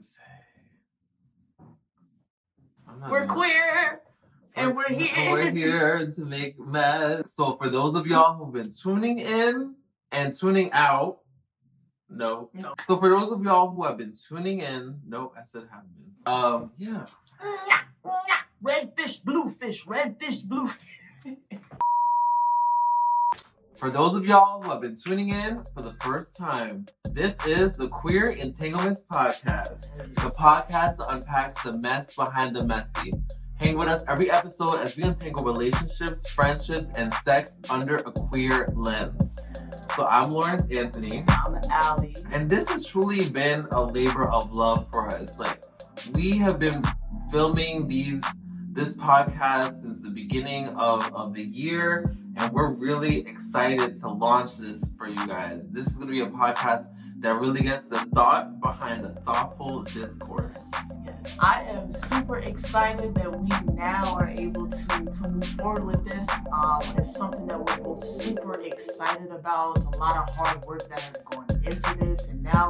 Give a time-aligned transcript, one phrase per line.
[0.00, 1.66] gonna say?
[2.88, 4.00] I'm not We're queer
[4.56, 5.32] and we're here.
[5.32, 7.32] We're here to make mess.
[7.32, 9.74] So for those of y'all who've been tuning in
[10.10, 11.18] and tuning out,
[12.08, 12.50] no.
[12.54, 12.74] No.
[12.84, 16.32] So for those of y'all who have been tuning in, no, I said have been.
[16.32, 17.06] Um, yeah.
[18.62, 21.36] Red fish, blue fish, red fish, blue fish.
[23.80, 26.84] For those of y'all who have been tuning in for the first time,
[27.14, 33.14] this is the Queer Entanglements Podcast, the podcast that unpacks the mess behind the messy.
[33.56, 38.70] Hang with us every episode as we untangle relationships, friendships, and sex under a queer
[38.74, 39.34] lens.
[39.96, 42.16] So I'm Lawrence Anthony, I'm Allie.
[42.34, 45.40] and this has truly been a labor of love for us.
[45.40, 45.62] Like
[46.12, 46.82] we have been
[47.30, 48.22] filming these
[48.72, 54.58] this podcast since the beginning of, of the year, and we're really excited to launch
[54.58, 55.66] this for you guys.
[55.70, 56.86] This is gonna be a podcast
[57.18, 60.70] that really gets the thought behind the thoughtful discourse.
[61.04, 61.36] Yes.
[61.40, 66.26] I am super excited that we now are able to, to move forward with this.
[66.52, 69.78] Um, it's something that we're both super excited about.
[69.78, 72.68] It's a lot of hard work that has gone into this, and now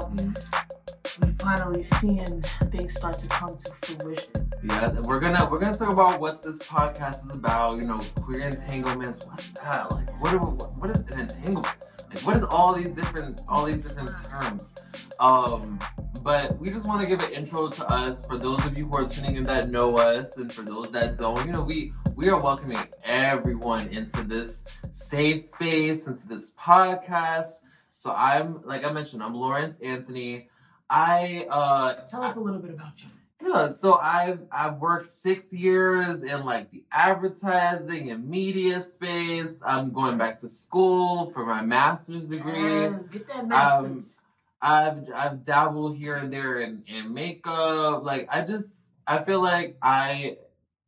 [1.19, 4.31] we're finally seeing things start to come to fruition.
[4.63, 7.83] Yeah, we're gonna we're gonna talk about what this podcast is about.
[7.83, 9.27] You know, queer entanglements.
[9.27, 9.91] What's that?
[9.91, 11.87] Like, what are, what, what is an entanglement?
[12.11, 14.73] Like, what is all these different all these different terms?
[15.19, 15.79] Um,
[16.23, 18.97] but we just want to give an intro to us for those of you who
[18.97, 21.45] are tuning in that know us, and for those that don't.
[21.47, 27.61] You know, we we are welcoming everyone into this safe space, into this podcast.
[27.89, 30.50] So I'm like I mentioned, I'm Lawrence Anthony.
[30.91, 33.09] I uh Tell us a little bit about you.
[33.49, 39.63] yeah, so I've I've worked six years in like the advertising and media space.
[39.65, 42.81] I'm going back to school for my master's degree.
[42.83, 44.25] Yes, get that masters.
[44.61, 48.05] I've I've dabbled here and there in, in makeup.
[48.05, 50.37] Like I just I feel like I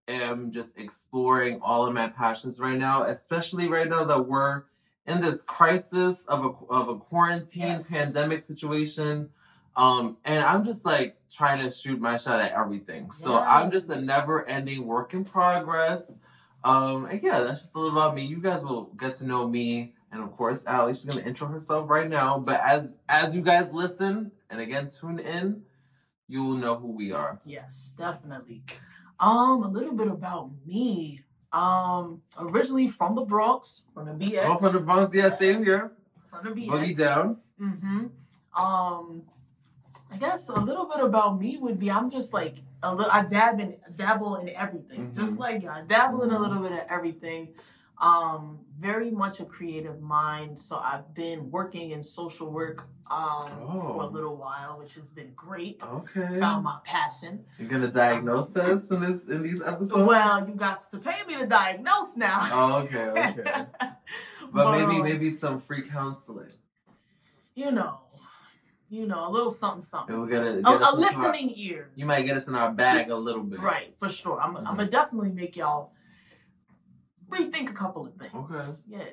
[0.09, 4.65] am just exploring all of my passions right now, especially right now that we're
[5.07, 7.89] in this crisis of a of a quarantine Yes.
[7.91, 9.31] pandemic situation.
[9.77, 13.11] Um, and I'm just like trying to shoot my shot at everything.
[13.11, 16.19] So I'm just a never ending work in progress.
[16.65, 18.25] Um, and yeah, that's just a little about me.
[18.25, 20.95] You guys will get to know me, and of course, Allie.
[20.95, 22.39] She's gonna intro herself right now.
[22.39, 25.63] But as as you guys listen and again tune in,
[26.29, 27.39] you will know who we are.
[27.45, 28.63] Yes, definitely.
[29.19, 31.21] Um, a little bit about me.
[31.53, 34.45] Um, originally from the Bronx, from the BX.
[34.45, 35.93] Oh, from the Bronx, yeah, same here.
[36.31, 36.69] From the BX.
[36.69, 37.37] Boogie down.
[37.61, 38.07] Mm-hmm.
[38.61, 39.23] Um,
[40.13, 43.11] I guess a little bit about me would be I'm just like a little.
[43.11, 45.15] I dab in dabble in everything, Mhm.
[45.15, 45.71] just like you.
[45.71, 46.41] I dabble in a Mhm.
[46.41, 47.55] little bit of everything.
[47.99, 50.59] Um, very much a creative mind.
[50.59, 54.11] So I've been working in social work um for a Oh.
[54.17, 55.83] little while, which has been great.
[55.83, 56.41] Okay.
[56.41, 57.45] Found my passion.
[57.59, 60.07] You're gonna diagnose us in this in these episodes.
[60.07, 62.39] Well, you got to pay me to diagnose now.
[62.53, 63.67] Oh, okay, okay.
[64.53, 66.51] But maybe um, maybe some free counseling.
[67.55, 68.01] you know,
[68.93, 70.27] you know, a little something, something.
[70.29, 70.65] Get it.
[70.65, 71.91] A, a into our- listening ear.
[71.97, 73.59] you might get us in our bag a little bit.
[73.61, 74.39] Right, for sure.
[74.41, 74.77] I'm, I'm Mhm.
[74.77, 75.93] gonna definitely make y'all
[77.31, 78.35] rethink a couple of things.
[78.35, 78.65] Okay.
[78.87, 79.05] Yeah.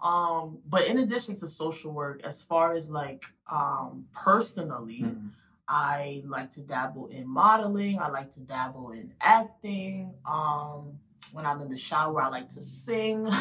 [0.00, 5.30] Um, but in addition to social work, as far as like um personally, Mhm.
[5.66, 7.98] I like to dabble in modeling.
[8.00, 10.14] I like to dabble in acting.
[10.24, 11.00] Um,
[11.32, 13.26] when I'm in the shower, I like to sing.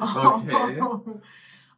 [0.00, 0.78] Okay.
[0.80, 1.20] Um,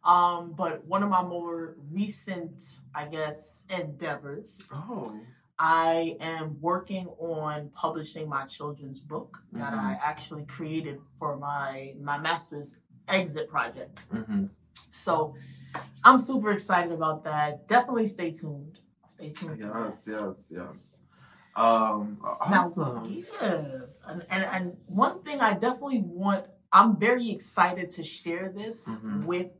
[0.06, 2.62] but one of my more recent,
[2.94, 5.20] I guess, endeavors, Oh.
[5.58, 9.78] I am working on publishing my children's book that Mhm.
[9.78, 12.78] I actually created for my my master's
[13.08, 14.06] exit project.
[14.10, 14.46] hmm
[14.90, 15.34] So
[16.04, 17.66] I'm super excited about that.
[17.68, 18.80] Definitely stay tuned.
[19.08, 19.58] Stay tuned.
[19.60, 20.12] Yes, that.
[20.12, 21.00] yes, yes.
[21.56, 22.36] Um, Now,
[22.68, 23.04] awesome.
[23.06, 26.46] yeah, and, and and one thing I definitely want.
[26.72, 29.24] I'm very excited to share this Mhm.
[29.24, 29.50] with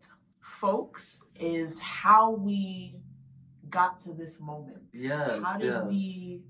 [0.47, 2.95] folks is how we
[3.69, 4.79] got to this moment.
[4.95, 5.85] Yes, How did yes.
[5.89, 6.43] we?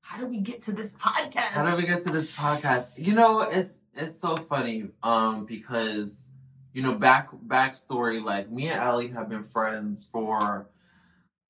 [0.00, 1.34] How did we get to this podcast?
[1.54, 2.90] How did we get to this podcast?
[2.96, 6.30] You know, it's it's so funny, um, because
[6.72, 10.68] you know, back backstory, like me and Allie have been friends for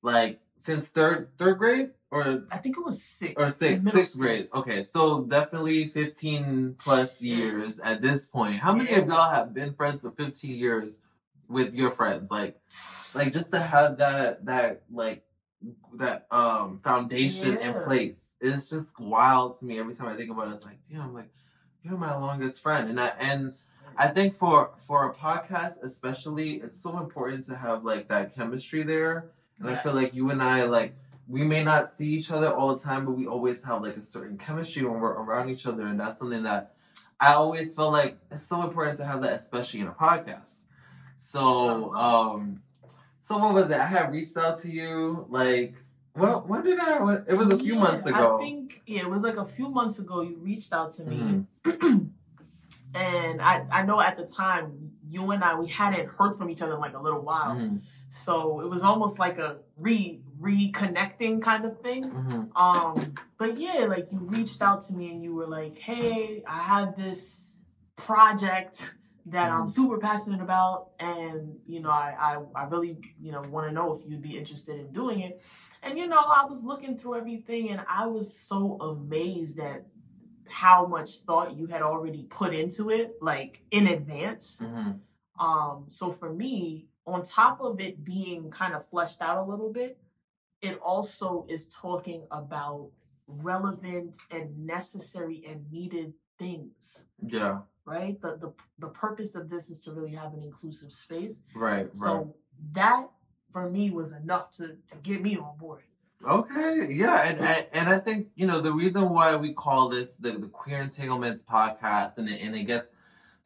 [0.01, 4.17] like since third third grade or I think it was six or sixth middle sixth
[4.17, 4.47] grade.
[4.55, 8.55] Okay, so definitely fifteen plus years at this point.
[8.55, 8.99] How many Yeah.
[8.99, 11.03] of y'all have been friends for fifteen years
[11.47, 12.29] with your friends?
[12.31, 12.57] Like,
[13.13, 15.23] like just to have that that like
[15.95, 18.35] that um foundation in place.
[18.39, 20.53] It's just wild to me every time I think about it.
[20.53, 21.29] It's like, damn, like
[21.83, 23.53] you're my longest friend, and I and
[23.97, 28.83] I think for for a podcast especially, it's so important to have like that chemistry
[28.83, 29.31] there.
[29.59, 30.93] And I feel like you and I like
[31.27, 34.01] we may not see each other all the time, but we always have like a
[34.01, 36.75] certain chemistry when we're around each other, and that's something that
[37.19, 40.56] I always feel like it's so important to have that, especially in a podcast.
[41.17, 42.61] So, um,
[43.21, 43.77] so what was it?
[43.77, 45.83] I had reached out to you like.
[46.15, 47.01] Well, when did I?
[47.03, 48.37] When, it was a few Yeah, months ago.
[48.37, 50.21] I think yeah, it was like a few months ago.
[50.21, 52.09] You reached out to me, Mhm.
[52.95, 56.61] and I I know at the time you and I we hadn't heard from each
[56.61, 57.81] other in like a little while, Mhm.
[58.09, 62.03] so it was almost like a re reconnecting kind of thing.
[62.03, 62.49] Mhm.
[62.55, 66.59] Um, but yeah, like you reached out to me and you were like, "Hey, I
[66.59, 67.63] have this
[67.95, 68.95] project
[69.27, 69.71] that I'm Mhm.
[69.71, 72.15] super passionate about, and you know, I
[72.55, 75.41] I, I really you know want to know if you'd be interested in doing it."
[75.83, 79.85] And you know, I was looking through everything, and I was so amazed at
[80.49, 84.59] how much thought you had already put into it, like in advance.
[84.61, 85.01] Mhm.
[85.39, 89.71] Um, so for me, on top of it being kind of fleshed out a little
[89.71, 89.99] bit,
[90.61, 92.91] it also is talking about
[93.27, 97.61] relevant and necessary and needed things, Yeah.
[97.87, 98.21] Right?
[98.21, 101.41] The the the purpose of this is to really have an inclusive space.
[101.55, 101.87] Right.
[101.87, 101.97] Right.
[101.97, 102.35] So
[102.73, 103.07] that
[103.51, 105.83] for me was enough to to get me on board.
[106.27, 110.17] Okay, yeah, and, and and I think you know the reason why we call this
[110.17, 112.89] the, the queer entanglements podcast, and it, and it gets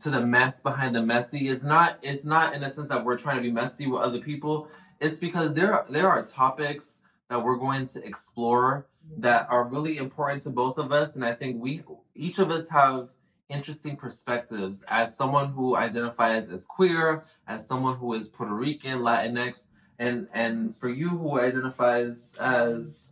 [0.04, 3.18] to the mess behind the messy is not it's not in the sense that we're
[3.18, 4.68] trying to be messy with other people.
[5.00, 7.00] It's because there there are topics
[7.30, 8.88] that we're going to explore
[9.18, 9.54] that mm-hmm.
[9.54, 11.82] are really important to both of us, and I think we
[12.16, 13.14] each of us have
[13.52, 19.68] interesting perspectives as someone who identifies as queer, as someone who is Puerto Rican, Latinx,
[20.00, 23.10] and and for you who identifies as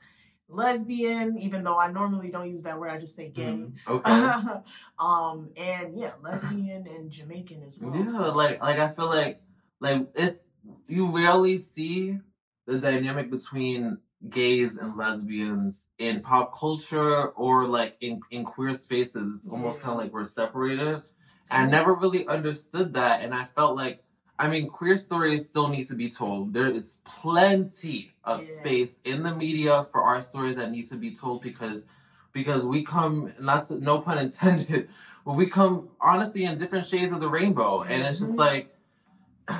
[0.47, 3.43] lesbian, even though I normally don't use that word, I just say gay.
[3.43, 3.73] Mhm.
[3.87, 4.61] okay
[4.99, 7.93] um, and yeah, lesbian and Jamaican as well.
[7.95, 9.41] yeah So- like like i feel like
[9.79, 10.49] like it's
[10.87, 12.17] you rarely see
[12.65, 13.97] the dynamic between
[14.29, 19.93] gays and lesbians in pop culture or like in in queer spaces It's almost kind
[19.93, 21.03] of like we're separated
[21.49, 24.03] i never really understood that and i felt like
[24.41, 26.53] I mean, queer stories still need to be told.
[26.53, 28.47] There is plenty of Yeah.
[28.47, 31.83] space in the media for our stories that need to be told because
[32.31, 34.87] because we come not to, no pun intended,
[35.25, 38.45] but we come honestly in different shades of the rainbow, and it's just Mhm.
[38.47, 38.73] like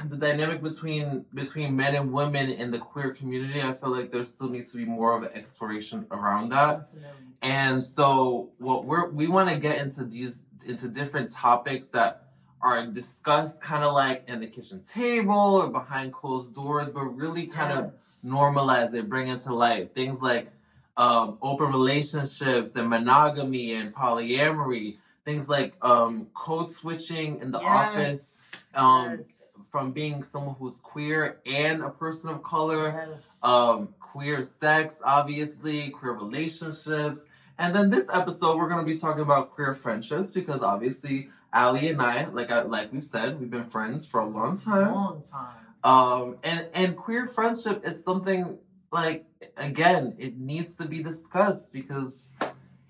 [0.09, 3.61] the dynamic between between men and women in the queer community.
[3.61, 6.91] I feel like there still needs to be more of an exploration around that.
[6.93, 7.25] Definitely.
[7.41, 12.23] And so what we're we want to get into these into different topics that
[12.61, 17.47] are discussed kind of like in the kitchen table or behind closed doors, but really
[17.47, 18.25] kind of Yes.
[18.27, 19.95] normalize it, bring it to light.
[19.95, 20.49] Things like
[20.97, 24.97] um, open relationships and monogamy and polyamory.
[25.23, 29.48] Things like um, code switching in the office um, yes.
[29.71, 33.39] From being someone who's queer and a person of color Yes.
[33.43, 37.27] um, queer sex, obviously, queer relationships.
[37.57, 41.89] And then this episode, we're going to be talking about queer friendships because obviously, Allie
[41.89, 44.93] and I, like I, like we've said, we've been friends for a long time.
[44.93, 45.55] long time.
[45.83, 48.59] Um, and and queer friendship is something
[48.91, 49.25] like
[49.57, 52.33] again, it needs to be discussed because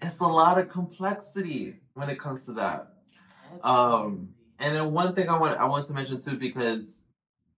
[0.02, 2.94] it's a lot of complexity when it comes to that.
[3.64, 7.04] Um, And then one thing I want I want to mention too, because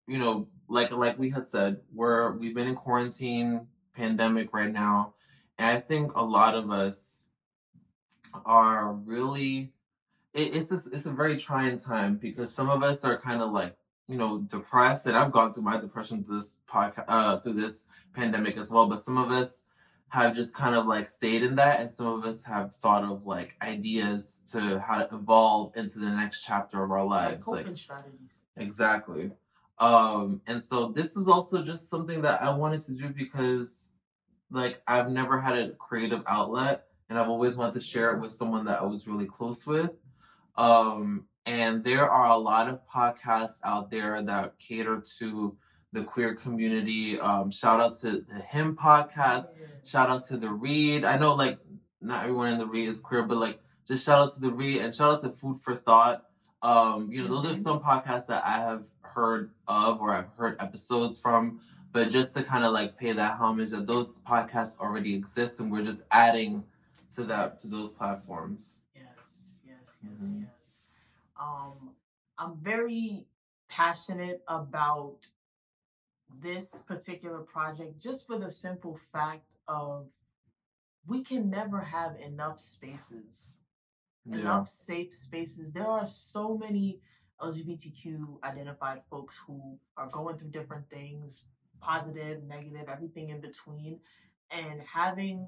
[0.07, 5.15] you know, like like we had said, we're we've been in quarantine pandemic right now,
[5.57, 7.25] and I think a lot of us
[8.45, 9.73] are really
[10.33, 13.51] it, it's just, it's a very trying time because some of us are kind of
[13.51, 13.75] like
[14.07, 17.85] you know depressed, and I've gone through my depression through this podcast uh through this
[18.13, 19.63] pandemic as well, but some of us
[20.11, 23.25] have just kind of like stayed in that and some of us have thought of
[23.25, 27.67] like ideas to how to evolve into the next chapter of our like lives coping
[27.67, 28.39] like strategies.
[28.57, 29.31] exactly
[29.79, 33.91] um and so this is also just something that i wanted to do because
[34.51, 38.33] like i've never had a creative outlet and i've always wanted to share it with
[38.33, 39.91] someone that i was really close with
[40.57, 45.55] um and there are a lot of podcasts out there that cater to
[45.93, 49.45] the queer community um shout out to the him podcast
[49.83, 51.03] Shout out to the Read.
[51.03, 51.57] I know like
[52.01, 54.79] not everyone in the Read is queer, but like just shout out to the Read
[54.81, 56.23] and shout out to Food for Thought.
[56.61, 60.55] Um, you know, those are some podcasts that I have heard of or I've heard
[60.61, 61.61] episodes from.
[61.91, 65.71] But just to kind of like pay that homage that those podcasts already exist and
[65.71, 66.63] we're just adding
[67.15, 68.79] to that to those platforms.
[68.95, 70.41] Yes, yes, yes, Mhm.
[70.43, 70.83] yes.
[71.39, 71.95] Um,
[72.37, 73.25] I'm very
[73.67, 75.17] passionate about
[76.39, 80.09] this particular project just for the simple fact of
[81.07, 83.59] we can never have enough spaces,
[84.25, 84.39] Yeah.
[84.39, 85.71] enough safe spaces.
[85.71, 87.01] There are so many
[87.39, 91.45] LGBTQ identified folks who are going through different things,
[91.79, 94.01] positive, negative, everything in between.
[94.53, 95.47] and having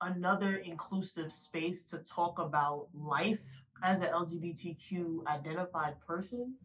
[0.00, 6.56] another inclusive space to talk about life as an LGBTQ identified person,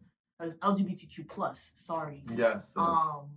[0.42, 2.24] as LGBTQ plus, sorry.
[2.36, 2.74] Yes.
[2.76, 3.30] Um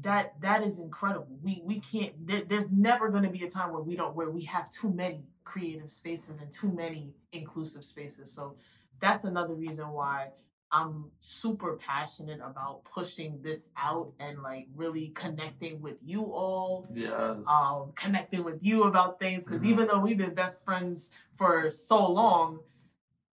[0.00, 1.38] that that is incredible.
[1.42, 4.30] We we can't there, there's never going to be a time where we don't where
[4.30, 8.32] we have too many creative spaces and too many inclusive spaces.
[8.32, 8.56] So
[9.00, 10.28] that's another reason why
[10.70, 16.88] I'm super passionate about pushing this out and like really connecting with you all.
[16.94, 17.46] Yes.
[17.46, 19.70] Um, connecting with you about things because mm-hmm.
[19.72, 22.60] even though we've been best friends for so long,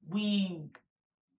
[0.09, 0.63] we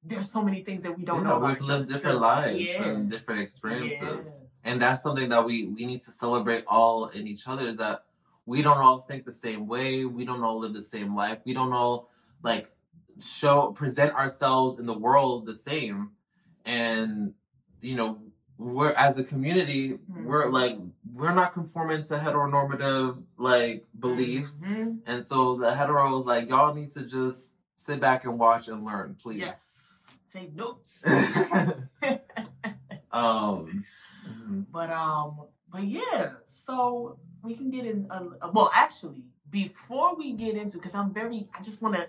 [0.03, 1.39] there's so many things that we don't yeah, know.
[1.39, 2.85] We've lived different lives yeah.
[2.85, 4.73] and different experiences, yeah.
[4.73, 7.69] and that's something that we we need to celebrate all in each other.
[7.69, 8.05] Is that
[8.47, 10.05] we don't all think the same way.
[10.05, 11.41] We don't all live the same life.
[11.45, 12.11] We don't all
[12.43, 12.71] like
[13.23, 16.13] show present ourselves in the world the same
[16.65, 17.35] and
[17.81, 18.19] you know
[18.59, 20.25] we're as a community mm-hmm.
[20.25, 20.79] we're like
[21.15, 24.95] we're not conforming to heteronormative like beliefs mm-hmm.
[25.07, 29.17] and so the heteros like y'all need to just sit back and watch and learn
[29.21, 29.80] please yes
[30.33, 31.03] take notes
[33.13, 33.85] um
[34.29, 34.61] mm-hmm.
[34.71, 40.57] but um but yeah so we can get in a, well actually before we get
[40.57, 42.07] into because i'm very i just want to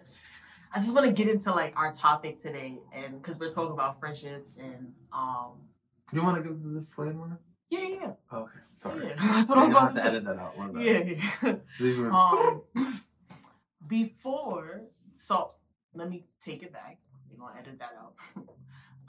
[0.74, 4.00] I just want to get into like our topic today, and because we're talking about
[4.00, 5.68] friendships and um.
[6.14, 7.40] You want to give the disclaimer?
[7.70, 8.12] Yeah, yeah.
[8.34, 9.08] Okay, sorry.
[9.08, 10.54] Yeah, that's what I was about to, to edit that out.
[10.78, 12.10] Yeah, yeah.
[12.12, 12.64] um,
[13.88, 14.84] before,
[15.16, 15.52] so
[15.94, 17.00] let me take it back.
[17.42, 18.14] Gonna edit that out.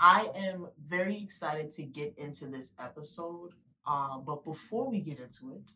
[0.01, 3.51] I am very excited to get into this episode.
[3.87, 5.71] Um, but before we get into it,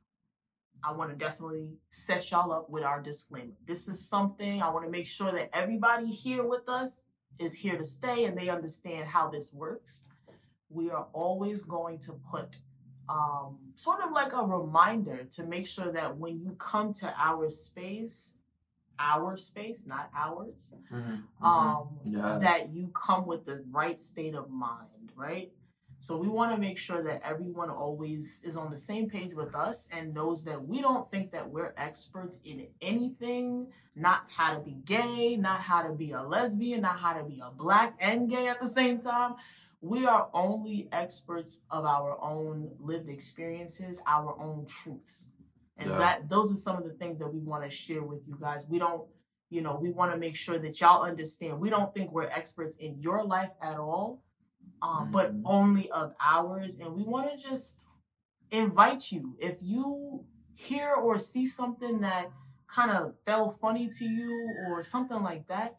[0.82, 3.52] I want to definitely set y'all up with our disclaimer.
[3.66, 7.02] This is something I want to make sure that everybody here with us
[7.38, 10.04] is here to stay and they understand how this works.
[10.70, 12.56] We are always going to put
[13.08, 17.50] um, sort of like a reminder to make sure that when you come to our
[17.50, 18.32] space,
[18.98, 21.44] our space, not ours, mm-hmm.
[21.44, 22.42] um, yes.
[22.42, 25.52] that you come with the right state of mind, right?
[25.98, 29.54] So we want to make sure that everyone always is on the same page with
[29.54, 34.60] us and knows that we don't think that we're experts in anything, not how to
[34.60, 38.28] be gay, not how to be a lesbian, not how to be a black and
[38.28, 39.36] gay at the same time.
[39.80, 45.28] We are only experts of our own lived experiences, our own truths.
[45.78, 45.98] And yeah.
[45.98, 48.66] that those are some of the things that we want to share with you guys.
[48.68, 49.06] We don't,
[49.50, 51.60] you know, we want to make sure that y'all understand.
[51.60, 54.22] We don't think we're experts in your life at all
[54.82, 55.12] um, mm-hmm.
[55.12, 56.78] but only of ours.
[56.78, 57.86] And we want to just
[58.50, 62.30] invite you if you hear or see something that
[62.68, 65.76] kind of felt funny to you or something like that.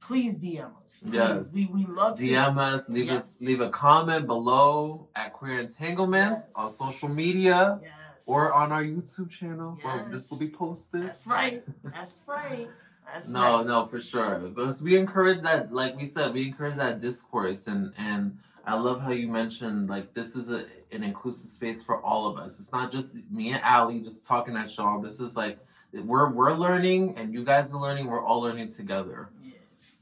[0.00, 1.00] Please DM us.
[1.00, 1.12] Please.
[1.12, 2.60] Yes, we, we love DM to.
[2.60, 2.88] us.
[2.88, 3.22] Leave yes.
[3.22, 6.54] us leave a comment below at Queer Entanglements yes.
[6.56, 7.80] on social media.
[7.82, 7.92] Yes.
[8.26, 11.02] Or on our YouTube channel where this will be posted.
[11.02, 11.60] That's right.
[11.84, 12.68] That's right.
[13.12, 13.66] That's no, right.
[13.66, 14.38] no, for sure.
[14.38, 19.00] Because we encourage that, like we said, we encourage that discourse, and and I love
[19.00, 22.60] how you mentioned like this is a an inclusive space for all of us.
[22.60, 25.00] It's not just me and Allie just talking at y'all.
[25.00, 25.58] This is like
[25.92, 28.06] we're we're learning, and you guys are learning.
[28.06, 29.30] We're all learning together.
[29.42, 29.52] Yeah.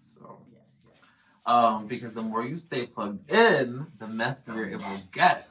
[0.00, 1.32] So yes, yes.
[1.46, 3.66] Um, because the more you stay plugged in,
[4.00, 5.45] the messier it will get.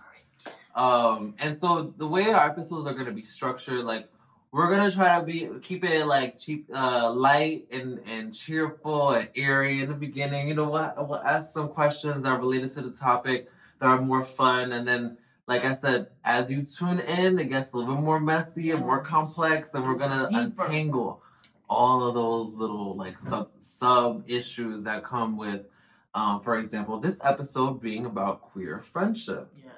[0.75, 4.10] Um, and so the way our episodes are going to be structured, like
[4.55, 9.27] we're gonna try to be keep it like cheap, uh, light and and cheerful and
[9.36, 10.48] airy in the beginning.
[10.48, 14.00] You know, we'll, we'll ask some questions that are related to the topic that are
[14.00, 17.96] more fun, and then, like I said, as you tune in, it gets a little
[17.96, 21.22] bit more messy and more complex, and we're gonna untangle
[21.70, 25.65] all of those little like sub sub issues that come with,
[26.13, 29.50] um, for example, this episode being about queer friendship.
[29.55, 29.74] Yes.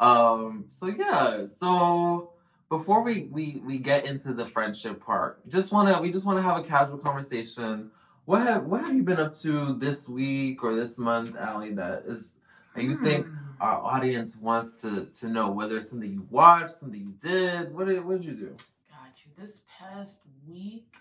[0.00, 0.64] Um.
[0.68, 1.44] So yeah.
[1.44, 2.30] So
[2.68, 6.58] before we we we get into the friendship part, just wanna we just wanna have
[6.58, 7.90] a casual conversation.
[8.24, 12.04] What have what have you been up to this week or this month, Allie, That
[12.06, 12.32] is,
[12.74, 13.34] that you think hmm.
[13.60, 17.74] our audience wants to to know whether it's something you watched, something you did.
[17.74, 18.56] What did what did you do?
[18.90, 19.32] Got you.
[19.36, 20.94] This past week,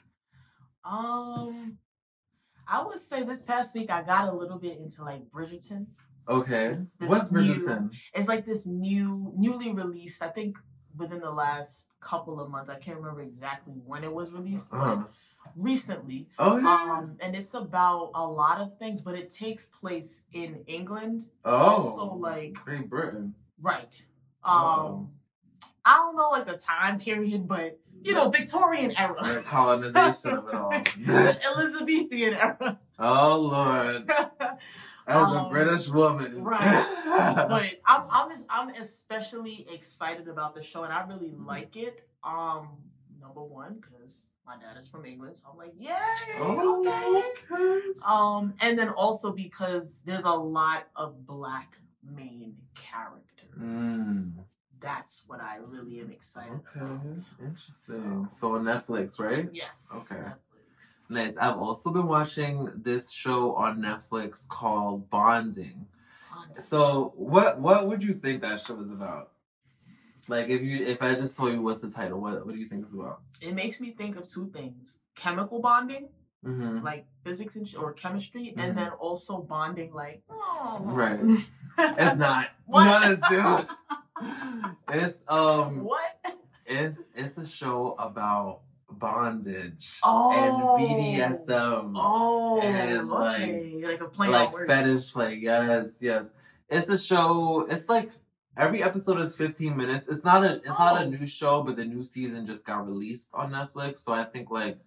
[0.85, 1.77] um,
[2.65, 5.87] I would say this past week I got a little bit into like Bridgerton.
[6.27, 6.69] Okay.
[6.69, 7.31] This, this What's?
[7.31, 10.21] New, it's like this new, newly released.
[10.21, 10.57] I think
[10.97, 12.69] within the last couple of months.
[12.69, 14.95] I can't remember exactly when it was released, uh-huh.
[14.95, 15.11] but
[15.55, 16.27] recently.
[16.37, 16.97] Oh yeah.
[16.99, 21.25] Um, and it's about a lot of things, but it takes place in England.
[21.45, 21.55] Oh.
[21.55, 23.35] Also, like Great Britain.
[23.61, 24.05] Right.
[24.43, 25.09] Um, oh.
[25.85, 29.15] I don't know like the time period, but you know, Victorian era.
[29.21, 30.71] The colonization of it all.
[31.55, 32.79] Elizabethan era.
[32.99, 34.11] Oh Lord.
[35.07, 36.43] As a Um, British woman.
[36.43, 36.85] right.
[37.49, 42.07] but I'm I'm es- I'm especially excited about the show, and I really like it.
[42.23, 42.67] Um,
[43.21, 45.93] number one because my dad is from England, so I'm like, yay,
[46.39, 47.55] Oh, okay.
[47.55, 47.81] okay.
[48.05, 53.57] Um, and then also because there's a lot of black main characters.
[53.57, 54.45] Mm,
[54.79, 56.79] That's what I really am excited okay.
[56.79, 57.01] about.
[57.41, 58.27] Interesting.
[58.31, 59.49] So on Netflix, right?
[59.51, 59.89] Yes.
[59.95, 60.15] Okay.
[60.15, 60.37] Netflix.
[61.09, 61.37] Nice.
[61.37, 65.87] I've also been watching this show on Netflix called Bonding.
[66.59, 69.31] So what what would you think that show is about?
[70.27, 72.67] Like if you if I just told you what's the title, what what do you
[72.67, 73.21] think it's about?
[73.41, 76.09] It makes me think of two things: chemical bonding,
[76.45, 76.83] Mm-hmm.
[76.85, 78.61] like physics and, or chemistry, Mhm.
[78.63, 81.19] and then also bonding, like oh, Right.
[81.79, 82.49] It's not.
[82.65, 82.83] What?
[82.85, 84.67] None of the two.
[84.93, 86.17] It's um what?
[86.65, 90.31] it's it's a show about bondage Oh.
[90.31, 91.93] and BDSM.
[91.95, 93.81] Oh, And, like- okay.
[93.85, 95.35] like, a play like fetish play.
[95.35, 96.33] Yes, yes.
[96.69, 97.65] It's a show.
[97.69, 98.11] It's like
[98.55, 100.07] every episode is 15 minutes.
[100.07, 101.09] It's not a it's not a Oh.
[101.09, 103.99] new show, but the new season just got released on Netflix.
[103.99, 104.79] So I think like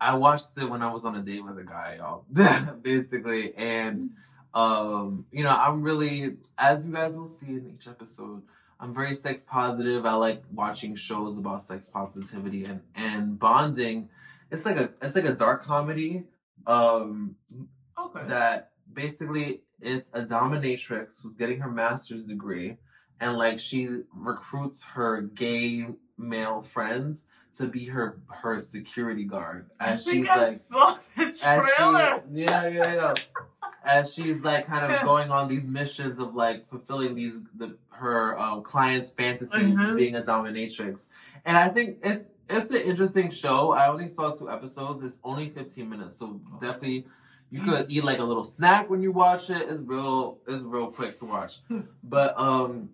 [0.00, 2.24] I watched it when I was on a date with a guy, y'all.
[2.82, 3.54] Basically.
[3.54, 4.10] And
[4.54, 8.42] um, you know, I'm really as you guys will see in each episode,
[8.78, 10.04] I'm very sex positive.
[10.06, 14.08] I like watching shows about sex positivity and and bonding.
[14.50, 16.24] It's like a it's like a dark comedy.
[16.66, 17.36] Um
[17.98, 18.26] Okay.
[18.28, 22.76] that basically is a dominatrix who's getting her master's degree
[23.20, 25.86] and like she recruits her gay
[26.18, 30.98] male friends to be her her security guard I as think she's I like saw
[31.16, 32.22] the trailer.
[32.28, 33.14] she yeah yeah yeah
[33.86, 38.38] as she's like kind of going on these missions of like fulfilling these the her
[38.38, 39.96] um, clients fantasies Mhm.
[39.96, 41.06] being a dominatrix
[41.46, 45.48] and i think it's it's an interesting show i only saw two episodes it's only
[45.48, 47.06] 15 minutes so definitely
[47.50, 50.88] you could eat like a little snack when you watch it it's real it's real
[50.88, 51.60] quick to watch
[52.04, 52.90] but um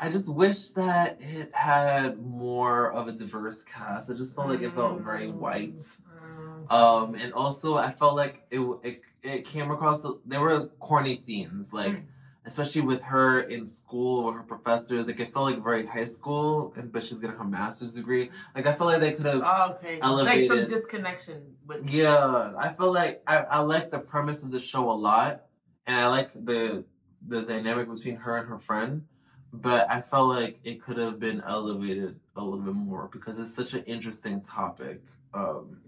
[0.00, 4.08] I just wish that it had more of a diverse cast.
[4.08, 5.78] I just felt like it felt very white.
[5.78, 6.70] Mm.
[6.70, 11.72] Um, and also I felt like it it, it came across there were corny scenes
[11.72, 12.04] like Mm.
[12.44, 16.72] especially with her in school with her professors like it felt like very high school
[16.76, 19.74] and but she's getting her master's degree like I felt like they could have Oh,
[19.76, 20.00] okay.
[20.00, 24.58] Like some disconnection with yeah I feel like I, I like the premise of the
[24.60, 25.46] show a lot
[25.86, 26.84] and I like the
[27.26, 29.06] the dynamic between her and her friend
[29.52, 33.54] but I felt like it could have been elevated a little bit more because it's
[33.54, 35.02] such an interesting topic
[35.34, 35.80] um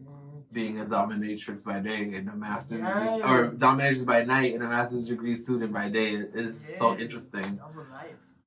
[0.52, 3.12] being a dominatrix by day and a master's Yes.
[3.14, 7.60] degree, or dominatrix by night and a master's degree student by day is so interesting.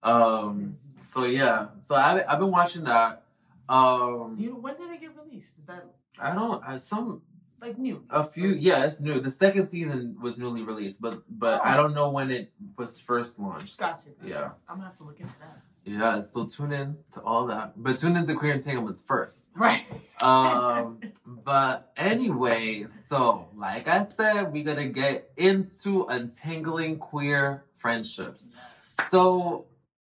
[0.01, 3.23] Um, so yeah, so I I've been watching that.
[3.69, 5.57] Um, you when did it get released?
[5.59, 5.85] Is that
[6.19, 7.21] I don't I, some
[7.61, 8.03] like new?
[8.09, 9.21] a few yeah it's new.
[9.21, 13.39] The second season was newly released, but but I don't know when it was first
[13.39, 13.79] launched.
[13.79, 14.09] Gotcha.
[14.23, 14.51] Yeah.
[14.67, 15.61] I'm gonna have to look into that.
[15.85, 19.45] Yeah, so tune in to all that, but tune into Queer Entanglements first.
[19.55, 19.85] Right.
[20.21, 28.51] Um, but anyway, so like I said, we're gonna get into untangling queer friendships.
[28.55, 29.09] Yes.
[29.09, 29.65] So,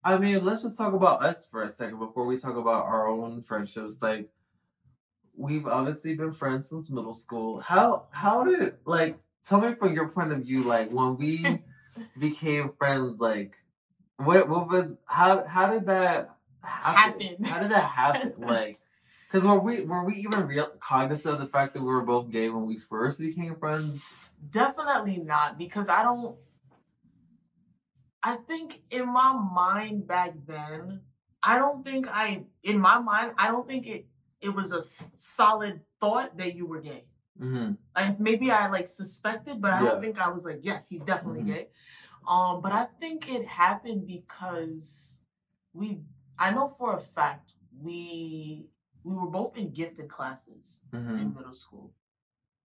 [0.05, 3.09] I mean, let's just talk about us for a second before we talk about our
[3.09, 4.03] own friendships.
[4.03, 4.29] Like,
[5.37, 7.61] we've obviously been friends since middle school.
[7.61, 11.61] How how did like tell me from your point of view, like when we
[12.19, 13.57] became friends, like
[14.17, 17.21] what what was how how did that happen?
[17.21, 17.45] Happen.
[17.45, 18.35] How did that happen?
[18.39, 18.79] Like.
[19.31, 22.29] Cause were we were we even real cognizant of the fact that we were both
[22.31, 24.35] gay when we first became friends?
[24.51, 26.37] Definitely not because I don't.
[28.23, 31.01] I think in my mind back then,
[31.43, 34.07] I don't think I in my mind I don't think it
[34.41, 37.05] it was a s- solid thought that you were gay.
[37.41, 37.73] Mm-hmm.
[37.97, 39.91] Like maybe I like suspected, but I Yeah.
[39.93, 41.47] don't think I was like, yes, he's definitely Mhm.
[41.47, 41.69] gay.
[42.27, 45.17] Um, but I think it happened because
[45.73, 46.01] we
[46.39, 48.67] I know for a fact we
[49.05, 51.19] we were both in gifted classes Mm-hmm.
[51.19, 51.93] in middle school.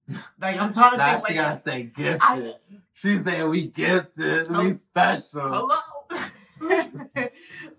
[0.39, 2.21] Like I'm trying to Now think she like gotta say gifted.
[2.21, 2.53] I
[2.93, 5.51] She's saying we gifted, we special.
[5.51, 5.79] hello.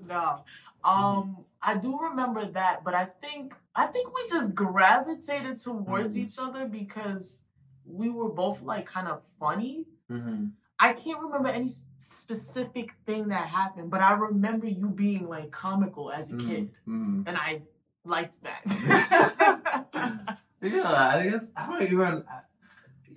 [0.07, 0.45] no.
[0.85, 6.19] Um I do remember that, but I think I think we just gravitated towards Mhm.
[6.25, 7.43] each other because
[7.85, 9.87] we were both like kind of funny.
[10.11, 10.47] Mm-hmm.
[10.81, 16.11] I can't remember any specific thing that happened, but I remember you being like comical
[16.11, 17.23] as a kid, Mm-hmm.
[17.27, 17.63] and I
[18.05, 18.63] liked that.
[20.61, 22.25] Yeah, I guess I don't even.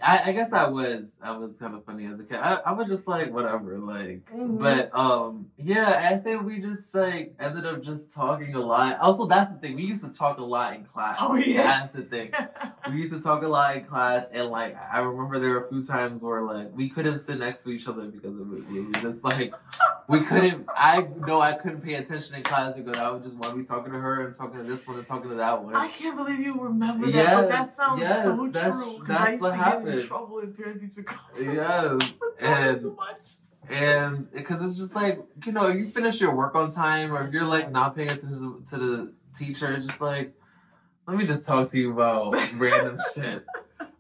[0.04, 2.38] I, I guess I was I was kind of funny as a kid.
[2.38, 4.26] I, I was just like whatever, like.
[4.32, 4.60] Mhm.
[4.60, 9.00] But um, yeah, I think we just like ended up just talking a lot.
[9.00, 9.76] Also, that's the thing.
[9.76, 11.18] We used to talk a lot in class.
[11.20, 11.64] Oh, yeah.
[11.64, 12.32] that's the thing.
[12.90, 15.70] We used to talk a lot in class, and like I remember there were a
[15.70, 18.68] few times where like we couldn't sit next to each other because of it.
[18.70, 19.54] We was just like
[20.10, 20.68] we couldn't.
[20.76, 23.64] I know I couldn't pay attention in class because I would just want to be
[23.66, 25.76] talking to her and talking to this one and talking to that one.
[25.76, 29.04] I can't believe you remember that, but that sounds yes, so that's- true.
[29.08, 33.26] that's what get in trouble in parent teacher conference Yes, and- too much.
[33.70, 37.34] and because it's just like you know you finish your work on time or if
[37.34, 40.34] you're like not paying attention to the teacher it's just like
[41.08, 43.46] let me just talk to you about random shit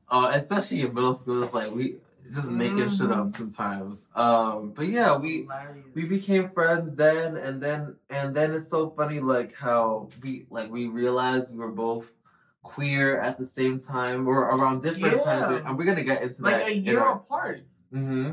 [0.09, 1.95] uh especially in middle school it's like we
[2.33, 5.85] just making shit up sometimes um but yeah we Hilarious.
[5.93, 10.69] we became friends then and then and then it's so funny like how we like
[10.71, 12.13] we realized we were both
[12.63, 15.23] queer at the same time or around different Yeah.
[15.23, 17.61] times and we're gonna get into like that a year our- apart.
[17.93, 18.25] Mm-hmm.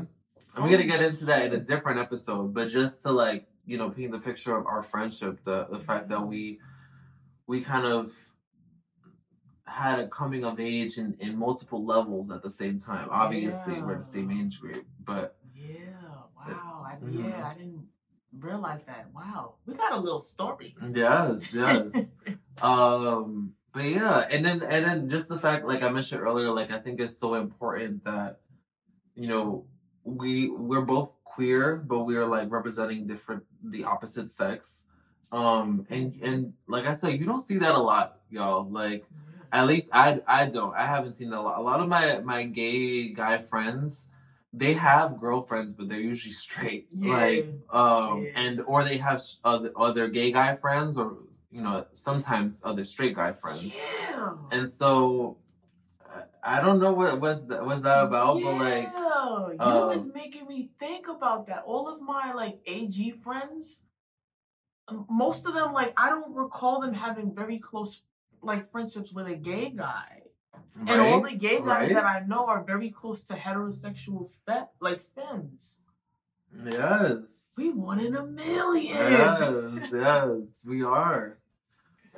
[0.55, 3.77] And we're gonna get into that in a different episode, but just to like, you
[3.77, 6.59] know, paint the picture of our friendship, the the fact that we
[7.47, 8.11] we kind of
[9.65, 13.07] had a coming of age in, in multiple levels at the same time.
[13.11, 15.75] Obviously we're the same age group, but Yeah.
[16.35, 16.85] Wow.
[16.87, 17.29] I, Mhm.
[17.29, 17.87] Yeah, I didn't
[18.39, 19.07] realize that.
[19.13, 19.55] Wow.
[19.65, 20.75] We got a little story.
[20.93, 21.95] yes, yes.
[22.61, 26.71] um but yeah, and then and then just the fact like I mentioned earlier, like
[26.71, 28.39] I think it's so important that
[29.15, 29.65] you know,
[30.03, 34.85] we we're both queer, but we are like representing different the opposite sex.
[35.31, 38.67] Um and and like I said, you don't see that a lot, y'all.
[38.69, 39.05] Like
[39.51, 40.73] at least I I don't.
[40.75, 41.57] I haven't seen that a lot.
[41.57, 44.07] A lot of my my gay guy friends,
[44.53, 46.87] they have girlfriends, but they're usually straight.
[46.91, 47.15] Yeah.
[47.15, 48.31] Like um Yeah.
[48.35, 51.17] and or they have other other gay guy friends or
[51.51, 53.75] you know sometimes other straight guy friends.
[53.75, 54.35] Yeah.
[54.51, 55.37] And so
[56.43, 59.05] I- don't know what was that was that about, but like you
[59.59, 61.63] uh, was making me think about that.
[61.65, 63.81] All of my like AG friends,
[65.09, 68.03] most of them like I don't recall them having very close
[68.41, 70.23] like friendships with a gay guy.
[70.87, 71.31] And all right?
[71.33, 71.93] the gay guys Right?
[71.93, 75.79] that I know are very close to heterosexual fe- like femmes.
[76.65, 77.49] Yes.
[77.57, 78.95] We one in a million.
[78.95, 81.38] Yes, yes, we are.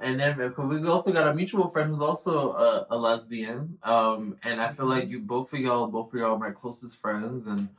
[0.02, 3.78] And then we also got a mutual friend who's also a, a lesbian.
[3.84, 7.00] Um, and I feel like you both of y'all, both of y'all are my closest
[7.00, 7.70] friends, and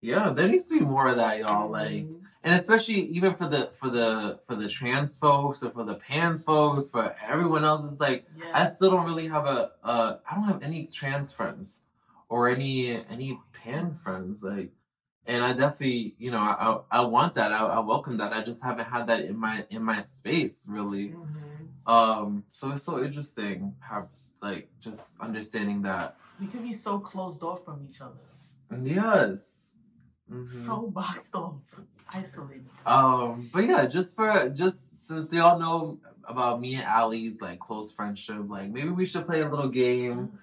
[0.00, 1.70] yeah, there needs to be more of that, y'all.
[1.70, 2.20] Like, Mhm.
[2.44, 6.36] and especially even for the for the for the trans folks or for the pan
[6.36, 10.62] folks, for everyone else, it's like I still don't really have a uh don't have
[10.62, 11.82] any trans friends
[12.28, 14.70] or any any pan friends like
[15.26, 17.52] and I definitely you know I I, want that.
[17.52, 18.32] I, I welcome that.
[18.32, 21.10] I just haven't had that in my in my space really.
[21.10, 21.90] Mhm.
[21.92, 24.08] um so it's so interesting how
[24.42, 26.16] like just understanding that.
[26.40, 28.26] We could be so closed off from each other,
[28.82, 29.62] yes.
[30.30, 30.48] Mhm.
[30.48, 31.54] so boxed off,
[32.12, 32.66] isolated.
[32.84, 37.92] Um, but yeah, just for just since y'all know about me and Allie's like close
[37.92, 40.38] friendship, like maybe we should play a little game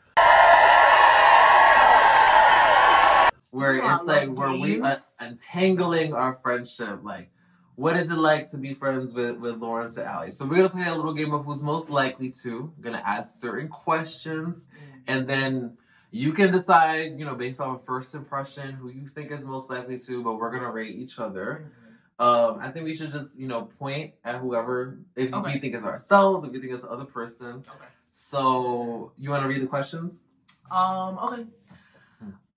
[3.53, 5.15] where I it's like love where we uh, games.
[5.19, 6.99] untangling our friendship.
[7.03, 7.29] Like,
[7.75, 10.31] what is it like to be friends with with Lawrence and Allie?
[10.31, 12.71] So we're gonna play a little game of who's most likely to.
[12.77, 14.67] We're gonna ask certain questions,
[15.07, 15.77] and then
[16.11, 19.97] you can decide, you know, based on first impression, who you think is most likely
[19.99, 20.23] to.
[20.23, 21.71] But we're gonna rate each other.
[22.19, 25.53] Um, I think we should just, you know, point at whoever if Okay.
[25.53, 27.65] you think it's ourselves, if you think it's the other person.
[27.67, 27.85] Okay.
[28.11, 30.21] So you want to read the questions?
[30.69, 31.45] Um, okay.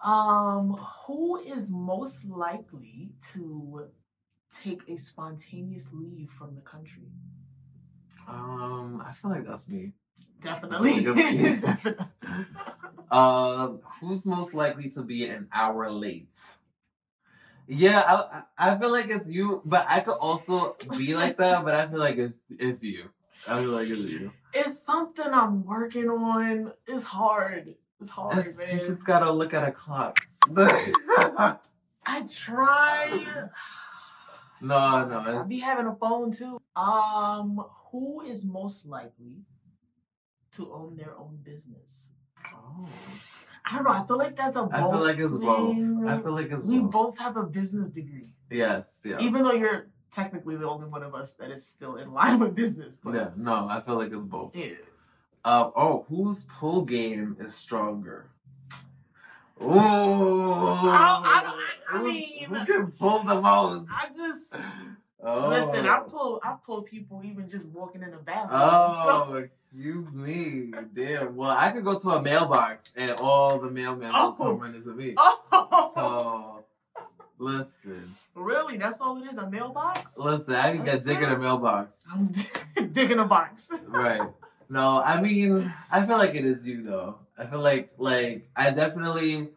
[0.00, 3.88] Um, who is most likely to
[4.62, 7.10] take a spontaneous leave from the country?
[8.28, 9.92] Um, I feel like that's me.
[10.40, 11.04] Definitely.
[11.60, 12.06] Definitely.
[13.10, 16.36] Um, who's most likely to be an hour late?
[17.68, 18.02] Yeah,
[18.58, 21.64] I I feel like it's you, but I could also be like that.
[21.64, 23.10] But I feel like it's it's you.
[23.48, 24.32] I feel like it's you.
[24.52, 26.72] It's something I'm working on.
[26.86, 27.74] It's hard.
[28.00, 28.44] It's hard, man.
[28.72, 30.18] you just gotta look at a clock.
[32.08, 33.24] I try.
[34.60, 36.58] no, no, I be having a phone too.
[36.76, 39.42] Um, who is most likely
[40.52, 42.10] to own their own business?
[42.54, 42.88] oh.
[43.68, 43.90] I don't know.
[43.90, 46.00] I feel like that's a both I feel like it's thing.
[46.04, 46.08] both.
[46.08, 46.90] I feel like it's we both.
[46.92, 49.20] both have a business degree, Yes, yes.
[49.20, 52.54] even though you're technically the only one of us that is still in line with
[52.54, 52.96] business.
[53.02, 54.54] But yeah, no, I feel like it's both.
[54.54, 54.74] yeah.
[55.46, 58.26] Uh, oh, whose pull game is stronger?
[59.62, 63.86] Ooh, I- I- I mean- who can pull the most?
[63.88, 64.56] I just
[65.28, 65.48] Oh.
[65.48, 68.50] Listen, I pull I pull people even just walking in the bathroom.
[68.62, 70.72] Oh, excuse me.
[70.92, 71.34] Damn.
[71.36, 74.30] Well, I could go to a mailbox and all the mailmen Oh.
[74.38, 75.14] will come running to me.
[75.16, 76.64] Oh, So,
[77.38, 78.14] listen.
[78.34, 78.76] really?
[78.78, 79.38] That's all it is?
[79.38, 80.18] A mailbox?
[80.18, 82.04] Listen, I can get That's digging a mailbox.
[82.12, 82.30] I'm
[82.92, 83.70] digging a box.
[83.86, 84.20] Right.
[84.68, 87.18] No, I mean, I feel like it is you though.
[87.38, 89.50] I feel like like I definitely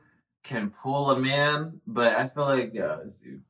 [0.43, 3.41] can pull a man, but I feel like yeah, it's you.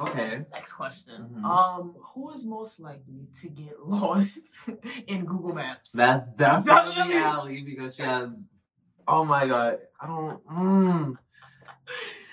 [0.00, 0.44] Okay.
[0.52, 1.30] Next question.
[1.36, 1.44] Mhm.
[1.44, 4.40] Um, who is most likely to get lost
[5.06, 5.92] in Google Maps?
[5.92, 7.16] That's definitely Definitely.
[7.22, 8.44] Allie because she has
[9.06, 9.78] oh my god.
[10.00, 11.18] I don't mm.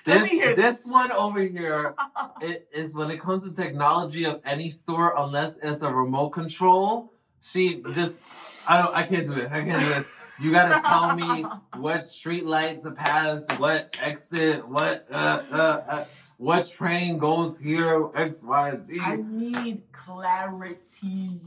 [0.04, 0.86] This this this.
[0.88, 1.94] one over here
[2.42, 7.14] it is when it comes to technology of any sort, unless it's a remote control,
[7.42, 8.24] she just
[8.68, 9.52] I don't I can't do it.
[9.52, 10.08] I can't do this.
[10.40, 11.46] You gotta tell me
[11.78, 16.06] what street light to pass, what exit, what uh, uh, uh
[16.42, 19.00] what train goes here, X, Y, Z.
[19.04, 21.40] I need clarity.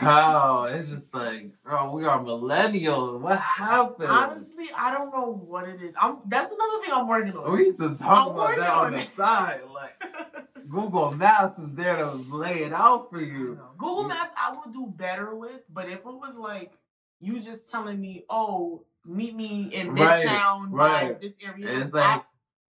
[0.00, 3.20] Oh, It's just like, oh, we are millennials.
[3.20, 4.08] What happened?
[4.08, 5.94] Honestly, I don't know what it is.
[6.00, 7.52] I'm that's another thing I'm working on.
[7.52, 9.60] we used to talk I'm about that on on the side.
[9.74, 10.00] Like
[10.68, 13.58] Google Maps is there to lay it out for you.
[13.76, 16.72] Google Maps I would do better with, but if it was like
[17.18, 21.20] you just telling me, oh, meet me in Right, Midtown by right.
[21.20, 22.22] this area, It's like,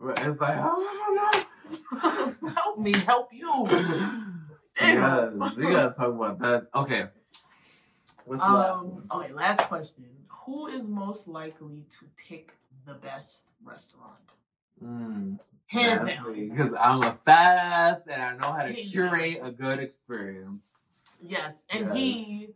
[0.01, 1.45] it's like, oh, I I-
[2.55, 3.65] help me help you.
[4.77, 5.39] Damn.
[5.41, 6.67] yes, we gotta talk about that.
[6.75, 7.08] Okay.
[8.25, 9.08] What's the last Um, one?
[9.23, 10.05] okay, last question.
[10.45, 12.53] Who is most likely to pick
[12.86, 14.13] the best restaurant?
[14.84, 16.34] Mm, Hands down.
[16.34, 20.67] Because I'm a fat ass and I know how to Hands curate a good experience.
[21.21, 21.93] Yes, and Yes.
[21.95, 22.49] he,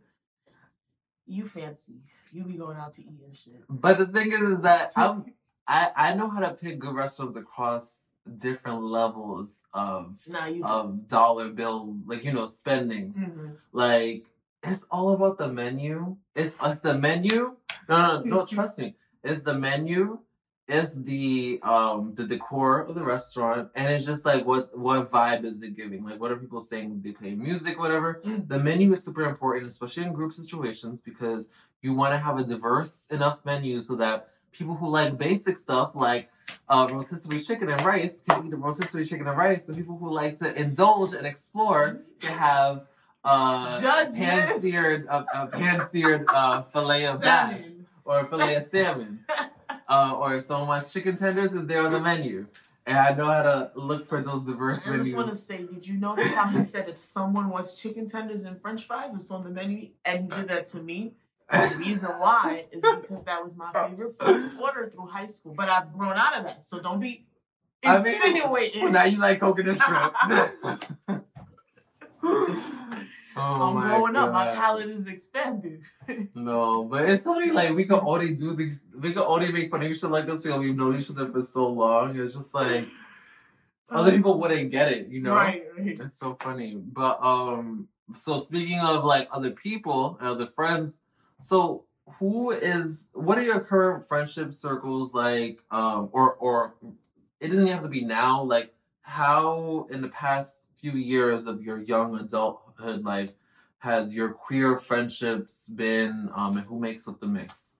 [1.26, 2.00] you fancy.
[2.32, 3.62] You be going out to eat and shit.
[3.68, 5.32] But the thing is, is that I'm
[5.68, 7.98] I I know how to pick good restaurants across
[8.36, 13.12] different levels of Nah, of dollar bill, like you know, spending.
[13.14, 13.56] Mhm.
[13.72, 14.26] Like
[14.62, 16.16] it's all about the menu.
[16.34, 17.56] It's it's the menu.
[17.88, 18.46] No, no, no.
[18.54, 18.96] Trust me.
[19.22, 20.18] It's the menu.
[20.66, 25.44] It's the um the decor of the restaurant, and it's just like what what vibe
[25.44, 26.02] is it giving?
[26.04, 27.02] Like what are people saying?
[27.02, 28.22] They play music, whatever.
[28.24, 28.48] Mm.
[28.48, 31.50] The menu is super important, especially in group situations, because
[31.82, 35.94] you want to have a diverse enough menu so that people who like basic stuff
[35.94, 36.30] like
[36.68, 40.10] uh, rotisserie chicken and rice can eat a rotisserie chicken and rice, and people who
[40.10, 42.86] like to indulge and explore can have
[43.24, 43.80] uh,
[44.14, 47.62] pan seared a, a pan seared uh, fillet of bass
[48.04, 49.24] or fillet of salmon,
[49.88, 52.46] uh, or so much chicken tenders is there on the menu,
[52.86, 55.86] and I know how to look for those diverse I just want to say, did
[55.86, 59.44] you notice how he said if someone wants chicken tenders and French fries, it's on
[59.44, 61.14] the menu, and he did that to me.
[61.50, 65.68] The reason why is because that was my favorite food order through high school, but
[65.68, 67.26] I've grown out of that, so don't be
[67.84, 68.82] I mean, insinuating.
[68.82, 70.14] Well, now you like coconut shrimp.
[73.36, 75.82] oh I'm growing up, my palate is expanded.
[76.34, 78.82] No, but it's only like we can only do these.
[78.98, 81.30] We can only make fun of each other like this because we've known each other
[81.30, 82.18] for so long.
[82.18, 82.86] It's just like
[83.88, 85.34] other people wouldn't get it, you know.
[85.34, 86.00] Right, right.
[86.00, 86.74] It's so funny.
[86.76, 91.00] But um, so speaking of like other people and other friends,
[91.44, 91.84] so
[92.18, 93.06] who is?
[93.12, 95.60] What are your current friendship circles like?
[95.70, 96.74] Um, or or
[97.40, 98.42] it doesn't have to be now.
[98.42, 103.32] Like how in the past few years of your young adulthood life
[103.78, 106.30] has your queer friendships been?
[106.34, 107.72] Um, and who makes up the mix?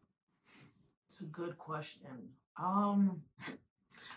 [1.09, 2.31] It's a good question.
[2.61, 3.23] Um,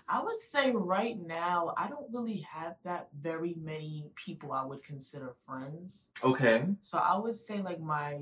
[0.10, 4.83] I would say right now I don't really have that very many people I would
[4.83, 6.07] consider friends.
[6.23, 6.65] Okay.
[6.81, 8.17] So I would say like my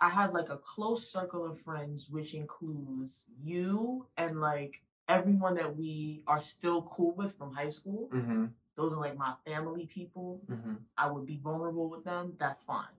[0.00, 5.76] I have like a close circle of friends which includes you and like everyone that
[5.76, 8.08] we are still cool with from high school.
[8.12, 8.46] Mm-hmm.
[8.76, 10.40] Those are like my family people.
[10.50, 10.74] Mm-hmm.
[10.96, 12.34] I would be vulnerable with them.
[12.38, 12.94] That's fine.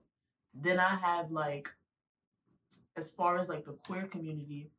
[0.52, 1.70] Then I have like
[2.96, 4.70] as far as like the queer community,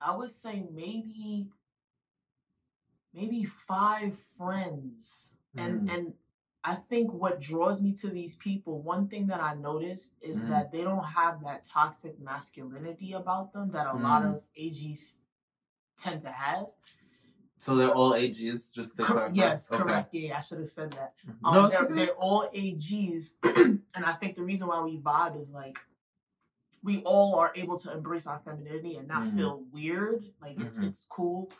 [0.00, 1.50] I would say maybe
[3.12, 5.36] maybe five friends.
[5.56, 5.94] And Mm.
[5.94, 6.14] and
[6.62, 10.48] I think what draws me to these people, one thing that I noticed is Mm.
[10.48, 14.34] that they don't have that toxic masculinity about them that a lot Mm.
[14.36, 15.16] of AGs
[15.96, 16.66] tend to have.
[17.58, 19.34] So they're all AGs, just to clarify.
[19.34, 19.82] yes, Okay.
[19.82, 20.14] correct.
[20.14, 21.14] Yeah, I should have said that.
[21.44, 23.36] Um, no, they're, they're all AGs,
[23.94, 25.78] and I think the reason why we vibe is like
[26.82, 29.36] we all are able to embrace our femininity and not Mhm.
[29.36, 30.24] feel weird.
[30.40, 31.50] Like it's it's cool.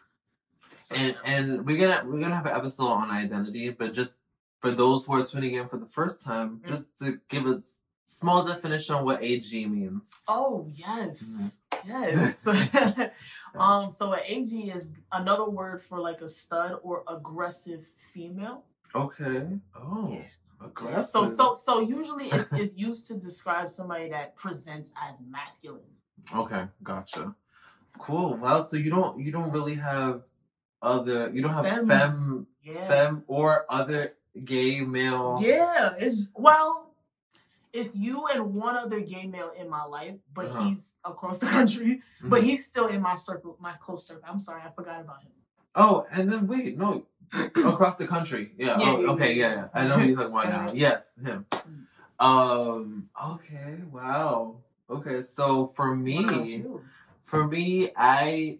[0.83, 4.19] So, and and we're gonna we're gonna have an episode on identity, but just
[4.61, 6.69] for those who are tuning in for the first time, Mm.
[6.69, 7.61] just to give a
[8.07, 10.13] small definition of what AG means.
[10.29, 11.89] oh yes, Mm-hmm.
[11.89, 12.47] yes.
[13.55, 18.65] um, so an AG is another word for like a stud or aggressive female.
[18.95, 19.59] Okay.
[19.75, 20.09] Oh.
[20.13, 20.25] Yeah.
[20.63, 21.11] Aggressive.
[21.11, 25.95] So so so usually it's, it's used to describe somebody that presents as masculine.
[26.37, 27.35] Okay, gotcha.
[27.99, 28.37] Cool.
[28.37, 30.25] Well, so you don't you don't really have
[30.83, 32.87] other you don't have fem fem, Yeah.
[32.87, 35.39] femme or other gay male.
[35.43, 36.95] Yeah, it's well,
[37.73, 40.69] it's you and one other gay male in my life, but Uh-huh.
[40.69, 42.03] he's across the country.
[42.23, 42.45] But Mhm.
[42.45, 44.25] he's still in my circle, my close circle.
[44.27, 45.33] I'm sorry, I forgot about him.
[45.75, 48.53] Oh, and then wait, no, across the country.
[48.59, 48.79] Yeah.
[48.79, 49.33] Yeah, oh, yeah, okay.
[49.35, 49.55] yeah.
[49.55, 49.69] Yeah.
[49.73, 50.73] I know who you're talking about now.
[50.75, 51.47] Yes, him.
[52.19, 53.09] Um.
[53.25, 53.77] Okay.
[53.91, 54.57] Wow.
[54.91, 55.23] Okay.
[55.23, 56.67] So for me,
[57.25, 58.59] for me, I.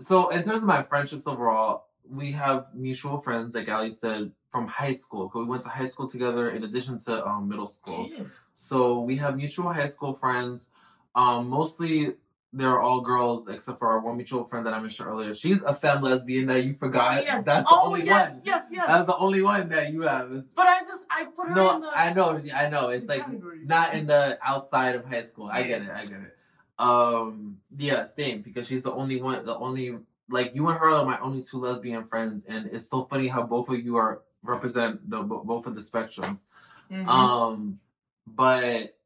[0.00, 4.66] So in terms of my friendships overall, we have mutual friends, like Allie said, from
[4.66, 5.28] high school.
[5.28, 8.08] 'cause We went to high school together in addition to um, middle school.
[8.10, 8.24] Yeah.
[8.52, 10.70] So we have mutual high school friends.
[11.14, 12.14] Um, mostly
[12.52, 15.34] they're all girls except for our one mutual friend that I mentioned earlier.
[15.34, 17.18] She's a femme lesbian that you forgot.
[17.18, 17.44] Oh, yes.
[17.44, 18.42] That's the oh, only yes, one.
[18.46, 18.86] yes, yes.
[18.88, 20.30] That's the only one that you have.
[20.54, 22.88] But I just I put her in no, the I know, I know.
[22.88, 23.60] It's like category.
[23.64, 25.48] not in the outside of high school.
[25.52, 25.90] I get it.
[25.90, 26.36] I get it.
[26.78, 29.98] Um, yeah, same because she's the only one, the only
[30.30, 33.42] like you and her are my only two lesbian friends, and it's so funny how
[33.42, 36.46] both of you are represent the both of the spectrums.
[36.90, 37.06] Mhm.
[37.06, 37.80] Um,
[38.26, 38.96] but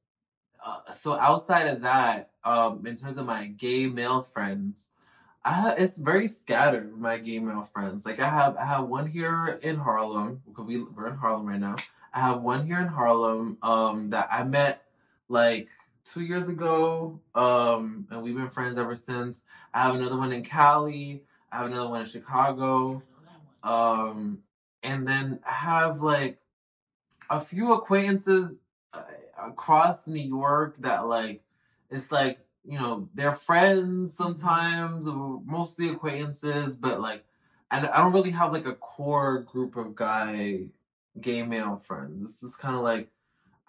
[0.64, 4.90] uh, so outside of that, um, in terms of my gay male friends,
[5.44, 6.96] I it's very scattered.
[6.98, 10.82] My gay male friends, like I have, I have one here in Harlem because we
[10.82, 11.76] we're in Harlem right now.
[12.14, 14.84] I have one here in Harlem, um, that I met
[15.28, 15.68] like
[16.04, 19.44] two years ago, um, and we've been friends ever since.
[19.72, 21.22] I have another one in Cali.
[21.50, 23.02] I have another one in Chicago.
[23.62, 24.42] Um,
[24.82, 26.38] and then I have like
[27.30, 28.56] a few acquaintances
[28.92, 29.02] uh,
[29.40, 31.42] across New York that like
[31.90, 37.24] it's like you know they're friends sometimes, mostly acquaintances, but like
[37.70, 40.66] and I don't really have like a core group of guy
[41.20, 42.20] gay male friends.
[42.20, 43.08] This is kind of like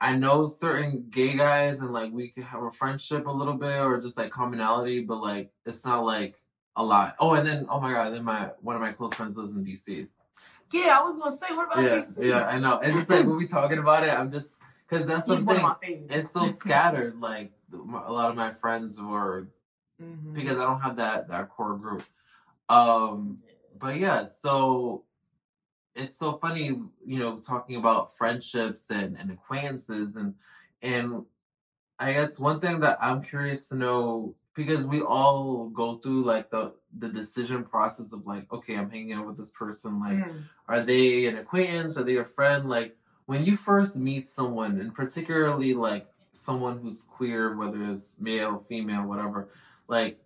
[0.03, 3.79] I know certain gay guys and like we could have a friendship a little bit
[3.79, 6.35] or just like commonality, but like it's not like
[6.75, 7.15] a lot.
[7.19, 9.63] Oh, and then oh my god, then my one of my close friends lives in
[9.63, 10.07] DC.
[10.73, 12.25] Yeah, I was gonna say, what about Yeah, DC?
[12.25, 12.79] yeah, I know.
[12.79, 14.51] It's just like when we talking about it, I'm just
[14.89, 15.63] because that's He's something.
[15.63, 16.13] my favorites.
[16.13, 17.21] It's so scattered.
[17.21, 19.47] Like a lot of my friends were
[20.01, 20.33] Mhm.
[20.33, 22.03] because I don't have that that core group.
[22.67, 23.37] Um,
[23.79, 25.05] but yeah, so
[25.95, 26.65] it's so funny,
[27.06, 30.36] you know, talking about friendships and, and acquaintances and
[30.82, 31.25] and
[31.99, 36.49] I guess one thing that I'm curious to know because we all go through like
[36.49, 40.43] the the decision process of like, okay, I'm hanging out with this person, like Mm.
[40.67, 41.97] are they an acquaintance?
[41.97, 42.69] Are they a friend?
[42.69, 48.60] Like when you first meet someone, and particularly like someone who's queer, whether it's male,
[48.60, 49.49] female, whatever,
[49.88, 50.19] like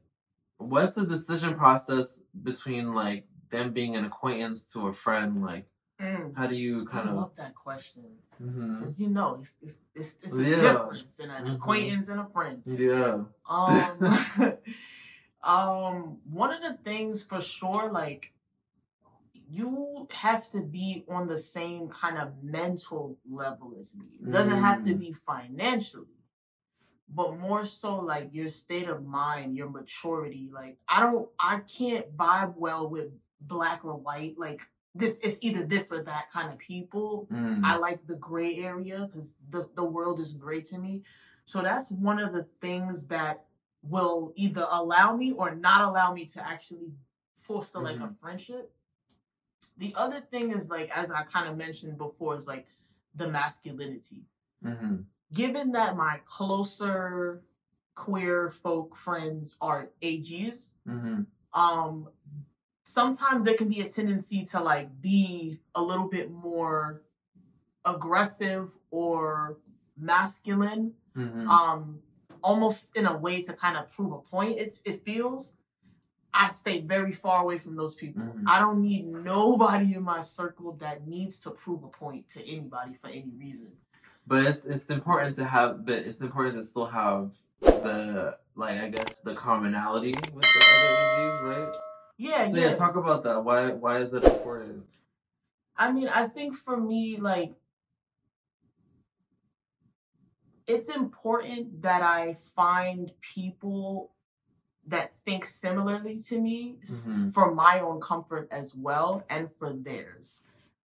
[0.58, 5.41] what's the decision process between like them being an acquaintance to a friend?
[5.41, 5.67] Like
[5.99, 6.36] Mm.
[6.38, 7.15] how do you I kind of?
[7.15, 8.03] love that question.
[8.39, 10.62] Because you know, it's it's, it's, it's a Yeah.
[10.62, 11.55] difference in an Mhm.
[11.55, 12.62] acquaintance and a friend.
[12.65, 13.23] Yeah.
[13.49, 13.97] Um,
[15.43, 18.33] um, one of the things for sure, like
[19.49, 24.19] you have to be on the same kind of mental level as me.
[24.21, 24.99] It doesn't have to Mm.
[24.99, 26.19] be financially,
[27.07, 30.49] but more so like your state of mind, your maturity.
[30.51, 34.36] Like I don't, I can't vibe well with black or white.
[34.38, 34.62] Like
[34.95, 37.28] this, it's either this or that kind of people.
[37.32, 37.62] Mm.
[37.63, 41.04] I like the gray area because the, the world is gray to me.
[41.45, 43.45] So that's one of the things that
[43.82, 46.91] will either allow me or not allow me to actually
[47.41, 48.73] foster like a friendship.
[49.78, 52.67] The other thing is like, as I kind of mentioned before, is like
[53.15, 54.26] the masculinity.
[54.63, 54.97] hmm
[55.34, 57.43] Given that my closer
[57.95, 61.21] queer folk friends are AGs, hmm
[61.54, 62.10] um
[62.88, 67.02] sometimes there can be a tendency to like be a little bit more
[67.86, 69.58] aggressive or
[69.97, 72.00] masculine hmm um
[72.43, 75.54] almost in a way to kind of prove a point it's it feels
[76.34, 78.43] i stay very far away from those people Mhm.
[78.54, 82.93] i don't need nobody in my circle that needs to prove a point to anybody
[83.02, 83.71] for any reason
[84.30, 87.23] But it's it's important to have, but it's important to still have
[87.62, 91.73] the like I guess the commonality with the other AGs, right?
[92.17, 93.43] Yeah So yeah yeah, talk about that.
[93.43, 94.86] Why why is it important?
[95.75, 97.54] I mean, I think for me, like,
[100.65, 104.12] it's important that I find people
[104.85, 107.33] that think similarly to me Mhm.
[107.33, 110.41] for my own comfort as well and for theirs.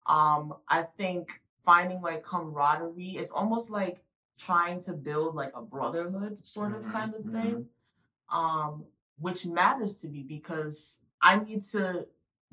[0.07, 4.05] Um, I think finding like camaraderie is almost like
[4.37, 7.69] trying to build like a brotherhood sort of Mhm, kind of thing.
[8.31, 8.87] Um,
[9.19, 12.07] which matters to me because I need to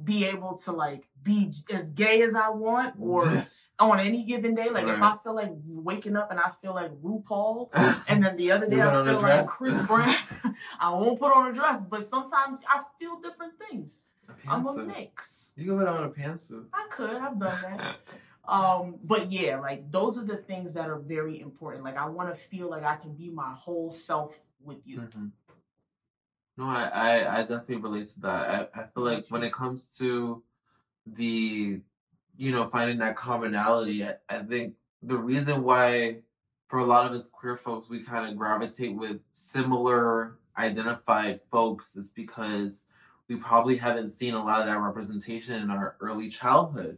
[0.03, 3.47] be able to like be as gay as I want or
[3.79, 4.69] on any given day.
[4.69, 4.95] Like right.
[4.95, 7.69] if I feel like waking up and I feel like RuPaul,
[8.09, 10.15] and then the other day I feel like Chris Brown,
[10.79, 11.83] I won't put on a dress.
[11.83, 14.01] But sometimes I feel different things.
[14.27, 15.51] A I'm a mix.
[15.55, 16.65] You can put on a pantsuit.
[16.73, 17.15] I could.
[17.15, 17.97] I've done that.
[18.47, 21.83] um, but yeah, like those are the things that are very important.
[21.83, 24.99] Like I want to feel like I can be my whole self with you.
[24.99, 25.27] Mm-hmm.
[26.57, 28.69] No, I, I, I definitely relate to that.
[28.75, 30.41] I, I feel like when it comes to
[31.05, 31.81] the
[32.37, 34.03] you know, finding that commonality.
[34.03, 36.17] I, I think the reason why,
[36.67, 41.95] for a lot of us queer folks, we kind of gravitate with similar identified folks
[41.95, 42.85] is because
[43.27, 46.97] we probably haven't seen a lot of that representation in our early childhood.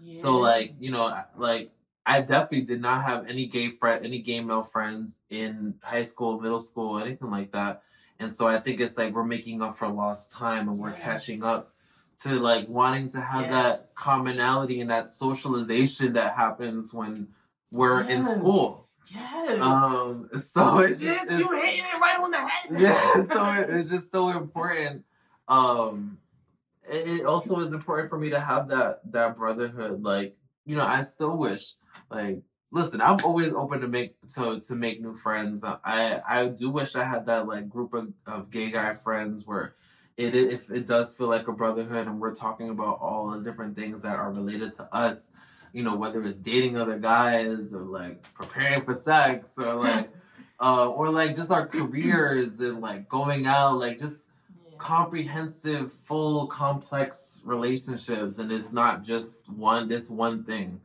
[0.00, 0.20] Yeah.
[0.20, 1.70] So, like, you know, like
[2.06, 6.40] I definitely did not have any gay friend, any gay male friends in high school,
[6.40, 7.82] middle school, anything like that.
[8.20, 11.02] And so I think it's like we're making up for lost time and we're yes.
[11.02, 11.66] catching up
[12.22, 13.94] to like wanting to have yes.
[13.94, 17.28] that commonality and that socialization that happens when
[17.70, 18.10] we're yes.
[18.10, 18.84] in school.
[19.14, 19.60] Yes.
[19.60, 20.28] Um.
[20.40, 22.80] So it's just it's, you hitting it right on the head.
[22.80, 23.24] Yeah.
[23.34, 25.04] So it, it's just so important.
[25.46, 26.18] Um.
[26.90, 30.02] It, it also is important for me to have that that brotherhood.
[30.02, 31.74] Like you know, I still wish
[32.10, 35.64] like listen, I'm always open to make to to make new friends.
[35.64, 39.74] I I do wish I had that like group of, of gay guy friends where
[40.16, 43.76] it if it does feel like a brotherhood and we're talking about all the different
[43.76, 45.30] things that are related to us
[45.72, 50.10] you know whether it's dating other guys or like preparing for sex or like
[50.60, 54.24] uh or like just our careers and like going out like just
[54.78, 58.38] comprehensive full complex relationships.
[58.38, 60.80] And it's not just one this one thing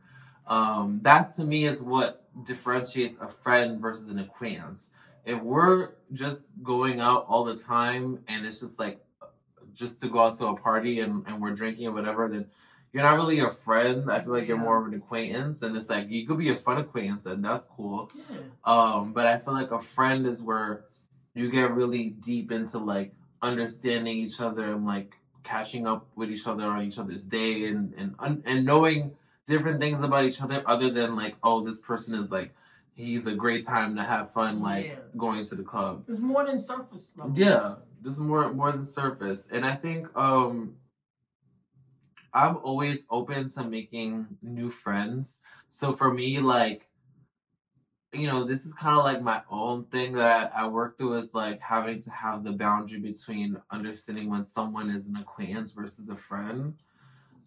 [0.46, 4.90] um that to me is what differentiates a friend versus an acquaintance
[5.24, 9.00] if we're just going out all the time and it's just like
[9.74, 12.46] just to go out to a party and, and we're drinking or whatever, then
[12.92, 14.10] you're not really a friend.
[14.10, 16.54] I feel like you're more of an acquaintance, and it's like you could be a
[16.54, 18.08] fun acquaintance, and that's cool.
[18.30, 18.36] Yeah.
[18.64, 20.84] Um, but I feel like a friend is where
[21.34, 26.46] you get really deep into like understanding each other and like catching up with each
[26.46, 29.16] other on each other's day and and and knowing
[29.46, 32.54] different things about each other other than like oh this person is like
[32.94, 34.94] he's a great time to have fun like yeah.
[35.16, 36.04] going to the club.
[36.08, 37.32] It's more than surface level.
[37.36, 37.74] Yeah
[38.04, 40.76] this is more more than surface and i think um
[42.34, 46.86] i'm always open to making new friends so for me like
[48.12, 51.14] you know this is kind of like my own thing that I, I work through
[51.14, 56.08] is like having to have the boundary between understanding when someone is an acquaintance versus
[56.10, 56.74] a friend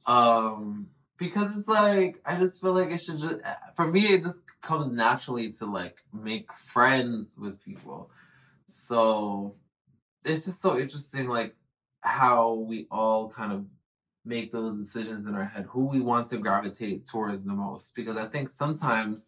[0.08, 0.88] um
[1.18, 3.40] because it's like I just feel like it should just
[3.76, 8.12] for me it just comes naturally to like make friends with people.
[8.68, 9.56] So
[10.26, 11.56] it's just so interesting, like
[12.02, 13.66] how we all kind of
[14.26, 17.96] make those decisions in our head, who we want to gravitate towards the most.
[17.96, 19.28] Because I think sometimes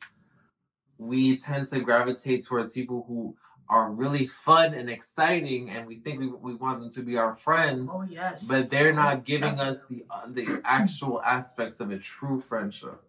[0.98, 3.36] we tend to gravitate towards people who
[3.70, 7.36] are really fun and exciting, and we think we, we want them to be our
[7.36, 7.90] friends.
[7.92, 9.70] Oh yes, but they're not giving Definitely.
[9.70, 13.02] us the uh, the actual aspects of a true friendship.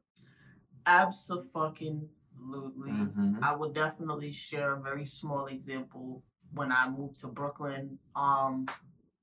[0.86, 2.90] Absolutely.
[2.90, 3.36] Mm-hmm.
[3.42, 8.66] I would definitely share a very small example when I moved to Brooklyn, um,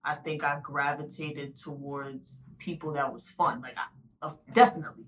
[0.04, 3.62] I think I gravitated towards people that was fun.
[3.62, 5.08] Like, I, uh, definitely.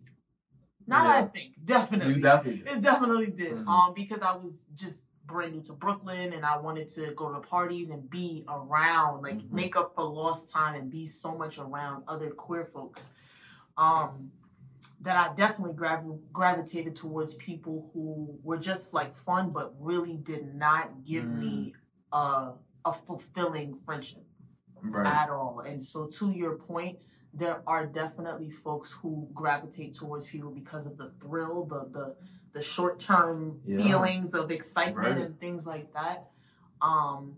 [0.85, 1.23] Not yeah.
[1.23, 2.15] I think, definitely.
[2.15, 2.77] You definitely did.
[2.77, 3.53] It definitely did.
[3.53, 3.69] Mm-hmm.
[3.69, 7.39] Um, because I was just brand new to Brooklyn and I wanted to go to
[7.39, 9.55] parties and be around, like mm-hmm.
[9.55, 13.11] make up for lost time and be so much around other queer folks.
[13.77, 14.31] Um,
[15.01, 20.53] that I definitely grav- gravitated towards people who were just like fun, but really did
[20.55, 21.39] not give mm.
[21.39, 21.73] me
[22.11, 22.51] a,
[22.83, 24.25] a fulfilling friendship
[24.81, 25.05] right.
[25.05, 25.61] at all.
[25.65, 26.99] And so, to your point,
[27.33, 32.15] there are definitely folks who gravitate towards people because of the thrill, the the
[32.53, 33.77] the short term yeah.
[33.77, 35.17] feelings of excitement right.
[35.17, 36.29] and things like that.
[36.81, 37.37] Um,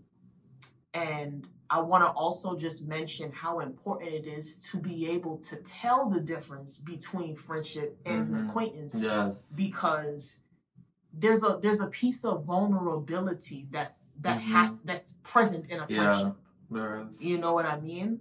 [0.94, 5.56] and I want to also just mention how important it is to be able to
[5.56, 8.48] tell the difference between friendship and mm-hmm.
[8.48, 8.94] acquaintance.
[8.94, 9.54] Yes.
[9.56, 10.36] Because
[11.14, 14.52] there's a there's a piece of vulnerability that's that mm-hmm.
[14.52, 16.34] has that's present in a friendship.
[16.70, 18.20] Yeah, you know what I mean?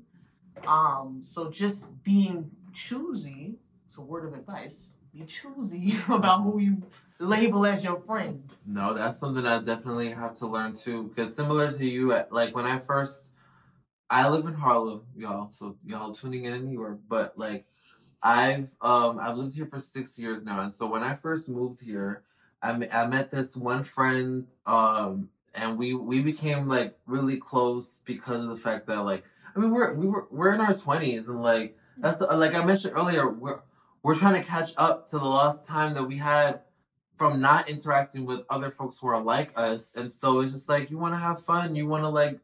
[0.68, 4.96] Um, so just being choosy, it's a word of advice.
[5.14, 6.84] Be choosy about who you
[7.20, 8.44] label as your friend.
[8.66, 11.04] No, that's something I definitely had to learn too.
[11.04, 13.32] Because similar to you, like when I first,
[14.10, 15.50] I live in Harlem, y'all.
[15.50, 17.66] So y'all tuning in in New York, but like
[18.24, 21.84] I've um I've lived here for six years now, and so when I first moved
[21.84, 22.24] here,
[22.62, 28.44] I, I met this one friend um and we we became like really close because
[28.44, 29.24] of the fact that like
[29.56, 32.64] I mean, we're we were we're in our twenties, and like that's the, like I
[32.64, 33.60] mentioned earlier, we're
[34.04, 36.62] we're trying to catch up to the lost time that we had
[37.18, 40.90] from not interacting with other folks who are like us, and so it's just like
[40.90, 42.40] you want to have fun, you want to like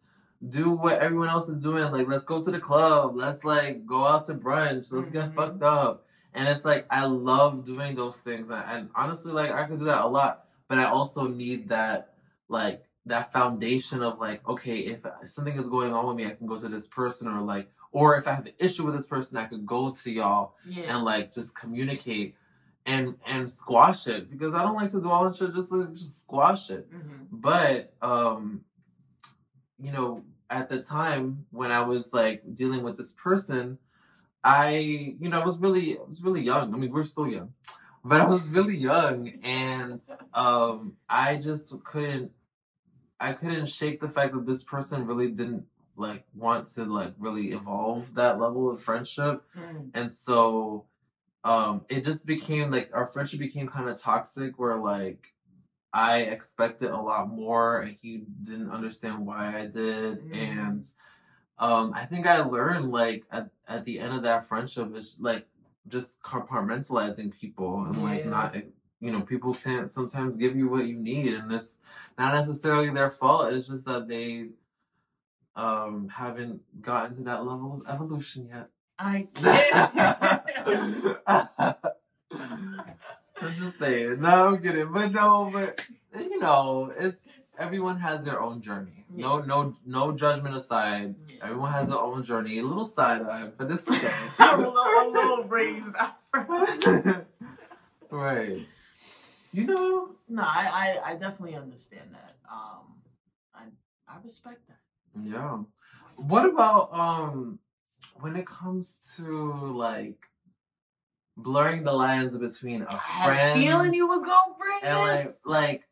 [0.48, 1.92] do what everyone else is doing.
[1.92, 5.36] Like, let's go to the club, let's like go out to brunch, let's get Mhm.
[5.36, 9.64] fucked up, and it's like I love doing those things, and, and honestly, like I
[9.64, 12.14] could do that a lot, but I also need that
[12.50, 16.46] like that foundation of like, okay, if something is going on with me, I can
[16.46, 19.38] go to this person, or like, or if I have an issue with this person,
[19.38, 20.96] I could go to y'all Yeah.
[20.96, 22.36] and like just communicate
[22.86, 25.54] and and squash it because I don't like to dwell on shit.
[25.54, 26.88] Just just squash it.
[26.92, 28.62] hmm But um,
[29.80, 33.78] you know, at the time when I was like dealing with this person,
[34.44, 36.74] I you know I was really I was really young.
[36.74, 37.54] I mean, we're still young,
[38.04, 40.02] but I was really young, and
[40.34, 42.32] um, I just couldn't
[43.20, 45.66] I couldn't shake the fact that this person really didn't
[45.98, 49.90] like want to like really evolve that level of friendship Mm.
[49.94, 50.86] and so
[51.44, 55.34] um it just became like our friendship became kind of toxic where like
[55.94, 60.34] i expected a lot more and he didn't understand why i did Mm.
[60.36, 60.86] and
[61.60, 65.48] um i think i learned like at, at the end of that friendship is like
[65.88, 68.30] just compartmentalizing people and like Yeah.
[68.30, 68.56] not
[69.00, 71.78] you know people can't sometimes give you what you need and it's
[72.18, 74.50] not necessarily their fault it's just that they
[75.58, 80.38] um haven't gotten to that level of evolution yet I can't.
[83.40, 84.22] I'm just saying.
[84.22, 84.92] No, I'm kidding.
[84.92, 85.88] But no, but
[86.18, 87.18] you know, it's
[87.60, 89.06] everyone has their own journey.
[89.14, 91.16] No, no, no judgment aside.
[91.42, 92.58] Everyone has their own journey.
[92.58, 94.12] A little side eye, but it's okay.
[94.40, 95.94] a little, a little raised
[98.10, 98.66] right.
[99.54, 100.10] You know.
[100.30, 102.36] No, I, I, I definitely understand that.
[102.52, 102.96] Um,
[103.56, 103.64] I,
[104.08, 104.80] I respect that.
[105.24, 105.60] Yeah.
[106.16, 107.60] What about um
[108.20, 110.28] when it comes to like
[111.36, 114.98] blurring the lines between a I had a friend feeling you was gonna bring and
[114.98, 115.42] like this.
[115.46, 115.88] like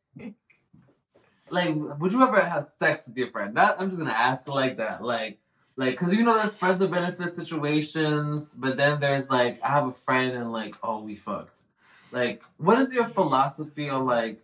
[1.50, 4.78] like would you ever have sex with your friend that i'm just gonna ask like
[4.78, 5.40] that like
[5.76, 9.88] like because you know there's friends with benefit situations but then there's like i have
[9.88, 11.62] a friend and like oh we fucked
[12.12, 14.42] like what is your philosophy on like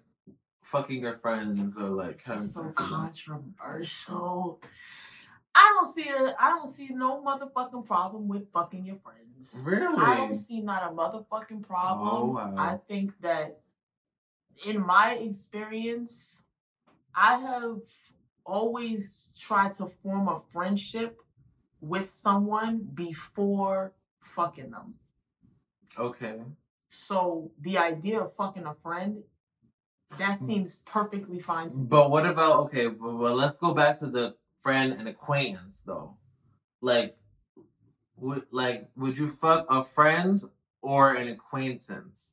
[0.71, 2.87] fucking your friends or like having so sex with them?
[2.87, 4.61] controversial.
[5.53, 6.35] I don't see it.
[6.39, 9.59] I don't see no motherfucking problem with fucking your friends.
[9.63, 12.09] really I don't see not a motherfucking problem.
[12.09, 12.55] Oh, wow.
[12.57, 13.59] I think that
[14.65, 16.43] in my experience,
[17.13, 17.81] I have
[18.45, 21.17] always tried to form a friendship
[21.81, 24.95] with someone before fucking them.
[25.97, 26.39] okay
[26.87, 29.23] So the idea of fucking a friend,
[30.17, 30.45] that hmm.
[30.45, 31.85] seems perfectly fine to me.
[31.85, 36.15] but what about okay but, let's go back to the friend and acquaintance though
[36.81, 37.17] like
[38.17, 40.41] would like would you fuck a friend
[40.81, 42.31] or an acquaintance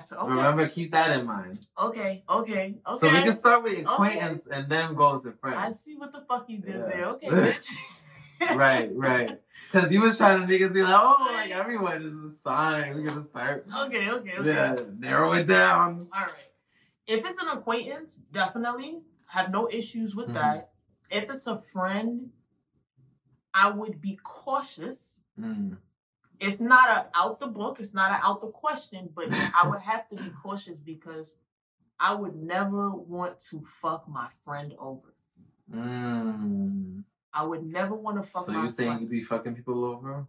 [0.00, 1.66] said, okay, Remember, keep that in mind.
[1.78, 2.98] okay, okay, okay.
[2.98, 5.56] So we can start with acquaintance and then go to friend.
[5.56, 6.86] I see what the fuck you did Yeah.
[6.86, 7.04] there.
[7.06, 7.70] Okay, bitch.
[8.56, 9.40] right, right.
[9.72, 12.94] Because you was trying to make it seem like, oh, like everyone is, is fine.
[12.94, 13.66] We're gonna start.
[13.86, 14.48] Okay, okay, okay.
[14.48, 16.06] Yeah, narrow it down.
[16.14, 16.30] All right.
[17.06, 20.34] If it's an acquaintance, definitely have no issues with Mhm.
[20.34, 20.72] that.
[21.10, 22.32] If it's a friend,
[23.52, 25.20] I would be cautious.
[25.38, 25.78] Mm.
[26.40, 27.78] It's not a out the book.
[27.78, 31.36] It's not a out the question, but I would have to be cautious because
[32.00, 35.14] I would never want to fuck my friend over.
[35.70, 37.04] Mm.
[37.32, 39.02] I would never want to fuck So my you saying friend.
[39.02, 40.26] you be fucking people over?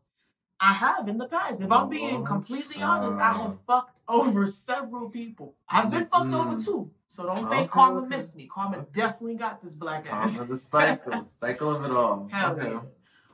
[0.59, 1.61] I have in the past.
[1.61, 5.55] If I'm being Oh, completely honest, I have fucked over several people.
[5.69, 6.65] I've been fucked over Mm.
[6.65, 6.91] too.
[7.07, 8.07] So don't Okay, think karma okay.
[8.15, 8.47] missed me.
[8.47, 8.89] Karma Okay.
[8.93, 10.37] definitely got this black ass.
[10.37, 12.27] Karma, the cycle, cycle of it all.
[12.31, 12.71] Hell okay.
[12.71, 12.81] yeah.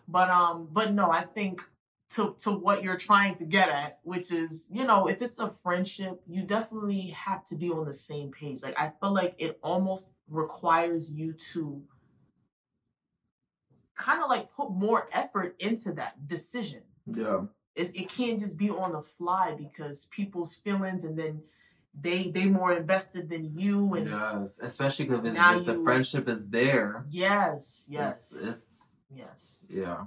[0.07, 1.61] But um, but no, I think
[2.15, 5.49] to to what you're trying to get at, which is, you know, if it's a
[5.49, 8.61] friendship, you definitely have to be on the same page.
[8.61, 11.83] Like I feel like it almost requires you to
[13.95, 16.81] kind of like put more effort into that decision.
[17.05, 17.41] Yeah.
[17.75, 21.41] It's, it can't just be on the fly because people's feelings and then
[21.99, 24.59] they they more invested than you and Yes.
[24.61, 25.35] Especially because
[25.65, 27.03] the friendship is there.
[27.09, 28.65] yes yes It's, it's
[29.13, 30.03] yes Yeah.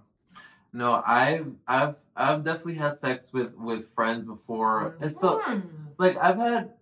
[0.73, 4.91] No, I've I've I've definitely had sex with with friends before.
[4.93, 5.05] Mm-hmm.
[5.05, 5.41] It's so
[5.99, 6.73] like I've had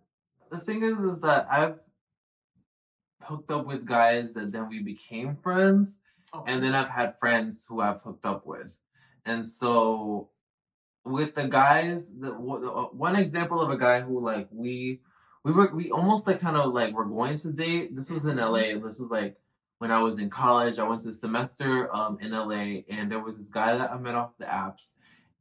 [0.51, 1.79] the thing is is that I've
[3.25, 6.01] hooked up with guys that then we became friends
[6.35, 6.51] Okay.
[6.53, 8.81] and then I've had friends who I've hooked up with.
[9.25, 10.29] And so
[11.05, 15.01] with the guys, the, uh, one example of a guy who like we
[15.45, 17.95] we were we almost like kind of like we're going to date.
[17.97, 19.37] This was in LA this was like
[19.79, 20.79] when I was in college.
[20.79, 23.99] I went to a semester um, in LA, and there was this guy that I
[23.99, 24.93] met off the apps,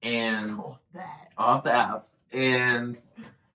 [0.02, 0.80] and Oh,
[1.38, 2.98] off the apps, and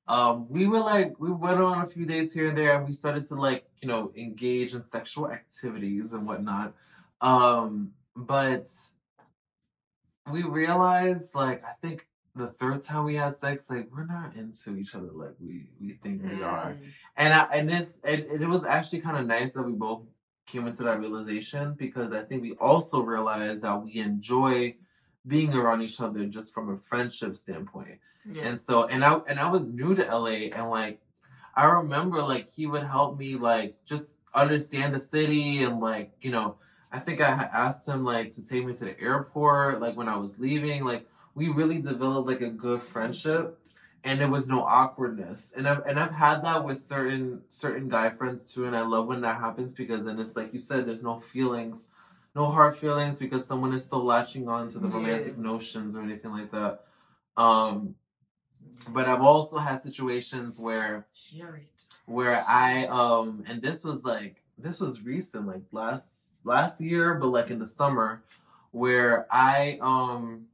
[0.09, 2.93] um, we were like, we went on a few dates here and there, and we
[2.93, 6.75] started to like, you know, engage in sexual activities and whatnot.
[7.21, 8.69] Um, but
[10.31, 14.77] we realized, like, I think the third time we had sex, like, we're not into
[14.77, 16.79] each other like we we think we are Mm.
[17.17, 20.03] and I, and this it, it was actually kind of nice that we both
[20.47, 24.77] came into that realization because I think we also realized that we enjoy
[25.27, 27.99] being around each other just from a friendship standpoint.
[28.31, 28.43] Yeah.
[28.49, 31.01] And so and I and I was new to LA and like
[31.55, 36.31] I remember like he would help me like just understand the city and like you
[36.31, 36.57] know
[36.97, 40.17] I think I asked him like to take me to the airport like when I
[40.17, 43.59] was leaving like we really developed like a good friendship
[44.03, 45.53] and there was no awkwardness.
[45.55, 49.07] And I've and I've had that with certain certain guy friends too and I love
[49.09, 51.89] when that happens because then it's like you said there's no feelings
[52.35, 54.95] no hard feelings because someone is still latching on to the Yeah.
[54.95, 56.85] romantic notions or anything like that.
[57.37, 57.97] Um
[58.89, 61.07] but I've also had situations where
[62.07, 67.29] where I um and this was like this was recent like last last year but
[67.29, 68.23] like in the summer
[68.71, 70.47] where I um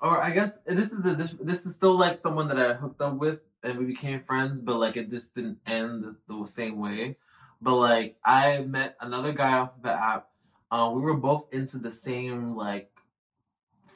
[0.00, 3.00] or I guess this is the this, this is still like someone that I hooked
[3.00, 6.78] up with and we became friends but like it just didn't end the, the same
[6.78, 7.16] way.
[7.60, 10.28] But like I met another guy off the app.
[10.70, 12.90] Um we were both into the same like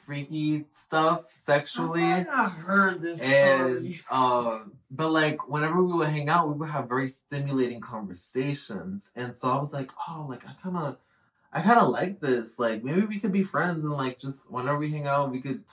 [0.05, 2.03] freaky stuff sexually.
[2.03, 6.87] I heard this and um but like whenever we would hang out we would have
[6.87, 9.11] very stimulating conversations.
[9.15, 10.97] And so i was like oh like i kind of
[11.51, 12.59] i kind of like this.
[12.59, 15.63] Like maybe we could be friends and like just whenever we hang out we could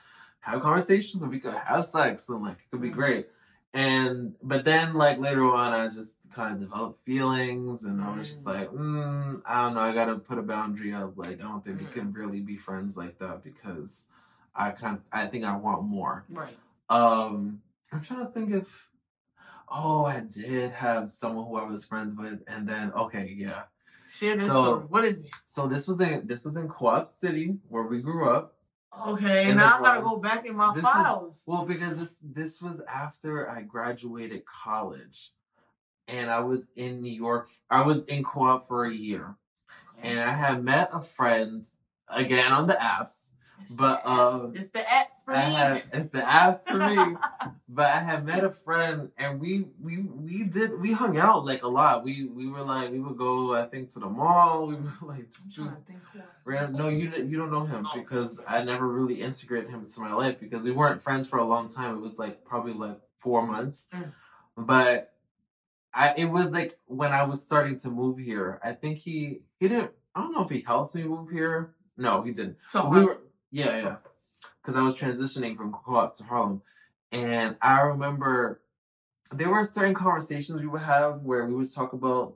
[0.41, 3.27] have conversations and we could have sex and like it could be great.
[3.75, 8.29] And but then like later on i just kind of developed feelings and i was
[8.29, 9.81] just like mm, i don't know.
[9.81, 12.99] I gotta put a boundary of like i don't think we can really be friends
[12.99, 14.03] like that because
[14.55, 16.57] i kind of, i think i want more Right.
[16.91, 18.89] um, I'm trying to think if.
[19.69, 23.65] Oh, I did have someone who I was friends with, and then okay, yeah.
[24.11, 24.85] Share this So- story.
[24.89, 25.31] What is it?
[25.45, 28.55] So this was in this was in Co-op City where we grew up.
[29.09, 31.45] Okay, now I gotta go back in my This is- files.
[31.47, 35.33] Well, because this this was after I graduated college,
[36.09, 37.49] and I was in New York.
[37.71, 39.37] I was in Co-op for a year,
[40.03, 41.63] and I had met a friend
[42.09, 43.31] again on the apps.
[43.63, 45.55] It's but, um, it's the apps for I me.
[45.55, 47.17] had it's the apps for me.
[47.75, 51.63] But I had met a friend and we we we did we hung out like
[51.65, 52.05] a lot.
[52.05, 54.67] We we were like we would go I think to the mall.
[54.67, 56.77] We were like just I'm do trying to think who I- random.
[56.77, 60.13] No, you don't- you don't know him because I never really integrated him into my
[60.13, 61.95] life because we weren't friends for a long time.
[61.95, 64.13] It was like probably like four months, Mm.
[64.59, 65.15] but
[65.95, 68.61] I it was like when I was starting to move here.
[68.63, 69.93] I think he he didn't.
[70.15, 71.73] I don't know if he helped me move here.
[71.97, 72.57] No, he didn't.
[72.69, 73.19] So we were
[73.53, 73.97] yeah yeah
[74.63, 76.63] because i was transitioning from co-op to harlem
[77.13, 78.61] and i remember
[79.33, 82.35] there were certain conversations we would have where we would talk about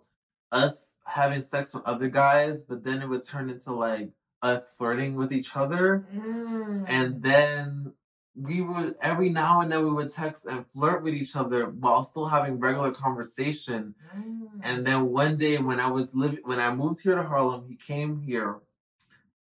[0.52, 4.10] us having sex with other guys but then it would turn into like
[4.42, 6.84] us flirting with each other Mm.
[6.88, 7.92] and then
[8.36, 12.02] we would every now and then we would text and flirt with each other while
[12.02, 14.48] still having regular conversation Mm.
[14.62, 17.76] and then one day when I was living, when I moved here to Harlem, he
[17.76, 18.60] came here,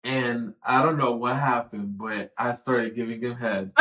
[0.04, 3.72] and I don't know what happened, but I started giving him head,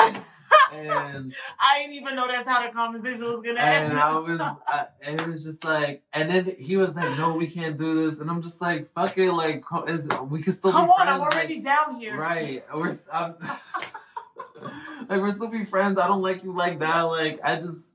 [0.73, 3.91] and I didn't even know that's how the conversation was gonna end.
[3.91, 7.35] and I was, I, and it was just like, and then he was like, "No,
[7.35, 10.71] we can't do this," and I'm just like, "Fuck it, like, is, we can still
[10.71, 12.17] Come on, friends." I'm already like, down here.
[12.17, 13.35] right, we're, I'm,
[15.09, 15.97] like, we're still be friends.
[15.97, 17.01] I don't like you like that.
[17.01, 17.85] Like, I just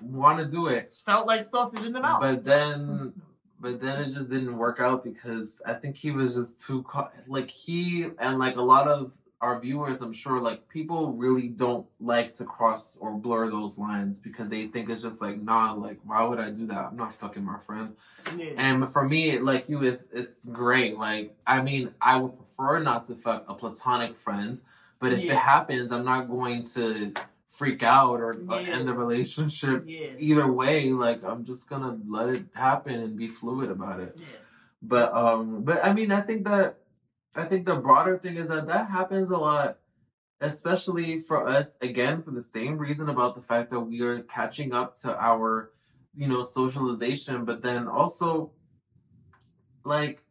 [0.00, 0.94] want to do it.
[1.04, 2.20] Felt like sausage in the mouth.
[2.20, 3.14] But then,
[3.62, 6.84] but then it just didn't work out because I think he was just too
[7.28, 11.86] like he and like a lot of our viewers, I'm sure, like people really don't
[12.00, 15.98] like to cross or blur those lines because they think it's just like nah, like
[16.04, 16.86] why would I do that?
[16.86, 17.94] I'm not fucking my friend.
[18.36, 18.52] yeah.
[18.56, 20.96] And for me, like you, it's it's great.
[20.98, 24.60] Like I mean, I would prefer not to fuck a platonic friend,
[25.00, 25.32] but if Yeah.
[25.32, 27.12] it happens, I'm not going to
[27.62, 28.74] freak out or, or Yeah.
[28.74, 30.08] end the relationship yeah.
[30.18, 34.36] either way like i'm just gonna let it happen and be fluid about it Yeah.
[34.82, 36.78] but um but i mean i think that
[37.36, 39.78] i think the broader thing is that that happens a lot
[40.40, 44.74] especially for us again for the same reason about the fact that we are catching
[44.74, 45.70] up to our
[46.16, 48.50] you know socialization but then also
[49.84, 50.24] like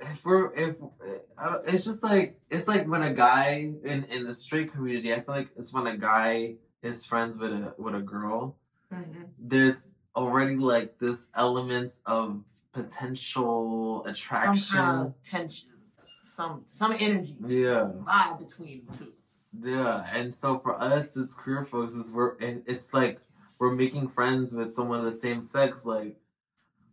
[0.00, 0.76] if we're if
[1.66, 5.34] it's just like it's like when a guy in in the straight community i feel
[5.34, 8.56] like it's when a guy is friends with a with a girl
[8.92, 9.28] Mhm.
[9.38, 12.42] there's already like this element of
[12.72, 14.76] potential Some attraction.
[14.76, 15.68] kind of tension,
[16.22, 17.80] some some energy, Yeah.
[17.92, 19.12] some vibe between the two.
[19.60, 23.20] Yeah, and so for us as queer folks, is we're it- it's like
[23.60, 25.84] we're making friends with someone of the same sex.
[25.84, 26.16] Like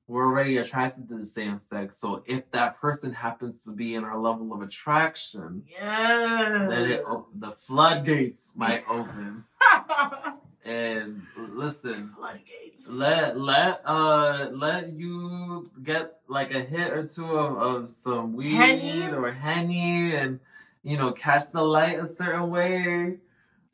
[0.08, 1.98] we're already attracted to the same sex.
[1.98, 6.68] So if that person happens to be in our level of attraction, Yeah.
[6.70, 7.04] then it,
[7.36, 9.46] the floodgates might open.
[10.68, 12.88] And listen, Floodgates.
[12.90, 18.56] let let uh let you get like a hit or two of, of some weed
[18.56, 19.12] Henny?
[19.12, 20.40] or henny and
[20.82, 23.18] you know catch the light a certain way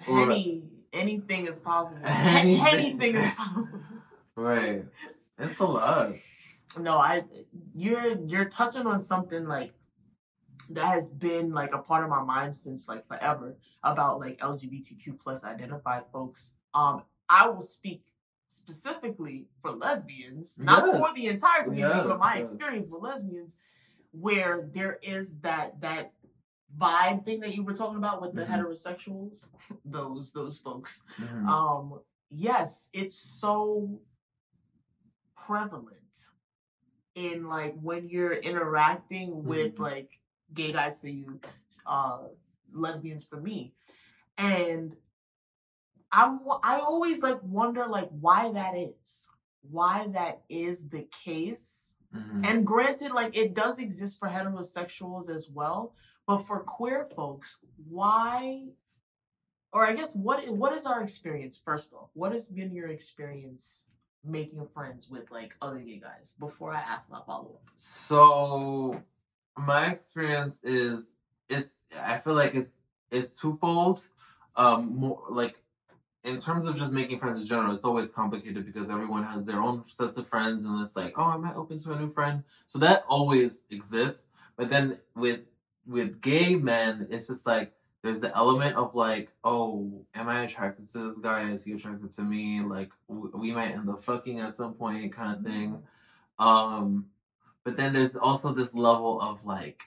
[0.05, 0.31] or-
[0.91, 2.01] anything is possible.
[2.03, 2.67] Anything.
[2.67, 3.79] Anything is possible.
[4.35, 4.83] right
[5.41, 6.11] it's a lot
[6.79, 7.23] No, I
[7.73, 9.73] you're you're touching on something like
[10.69, 15.19] that has been like a part of my mind since like forever about like LGBTQ
[15.19, 16.53] plus identified folks.
[16.73, 18.03] Um, I will speak
[18.47, 20.97] specifically for lesbians, not Yes.
[20.99, 23.57] for the entire community, Yes, but my experience with lesbians,
[24.11, 26.13] where there is that that
[26.77, 28.51] vibe thing that you were talking about with the Mhm.
[28.51, 29.49] heterosexuals,
[29.83, 31.03] those those folks.
[31.17, 31.47] Mhm.
[31.47, 33.99] Um, yes, it's so
[35.45, 35.97] prevalent
[37.15, 39.79] in like when you're interacting with Mhm.
[39.79, 40.21] like
[40.53, 41.39] gay guys for you,
[41.85, 42.27] uh,
[42.73, 43.73] lesbians for me,
[44.37, 44.95] and
[46.11, 49.29] I'm I always like wonder like why that is,
[49.61, 51.95] why that is the case.
[52.13, 52.45] Mhm.
[52.45, 58.69] And granted, like it does exist for heterosexuals as well, but for queer folks, why?
[59.71, 62.09] Or I guess what what is our experience first off?
[62.13, 63.87] What has been your experience
[64.23, 66.33] making friends with like other gay guys?
[66.39, 67.63] Before I ask my follow up.
[67.77, 69.01] so
[69.57, 71.17] my experience is
[71.49, 72.77] is i feel like it's
[73.11, 74.07] it's twofold
[74.55, 75.57] um more like
[76.23, 79.61] in terms of just making friends in general, it's always complicated because everyone has their
[79.61, 82.43] own sets of friends, and it's like, oh, am I open to a new friend?
[82.65, 84.27] So that always exists.
[84.55, 85.47] But then with
[85.87, 87.73] with gay men, it's just like
[88.03, 91.49] there's the element of like, oh, am I attracted to this guy?
[91.51, 92.61] Is he attracted to me?
[92.61, 95.83] Like w- we might end up fucking at some point, kind of thing.
[96.39, 97.07] Um,
[97.63, 99.83] but then there's also this level of like,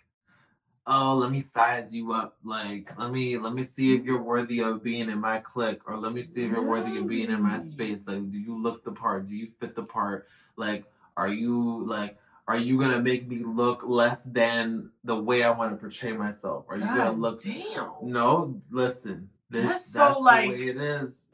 [0.86, 2.36] oh, let me size you up.
[2.44, 5.96] Like, let me let me see if you're worthy of being in my clique, or
[5.96, 8.06] let me see if you're worthy of being in my space.
[8.06, 9.26] Like, do you look the part?
[9.26, 10.28] Do you fit the part?
[10.56, 10.84] Like,
[11.16, 12.16] are you like?
[12.46, 16.66] Are you gonna make me look less than the way I want to portray myself?
[16.68, 17.42] Are you gonna God look?
[17.42, 17.90] damn.
[18.02, 19.30] No, listen.
[19.48, 21.26] This That's that's, so, the like, way it is.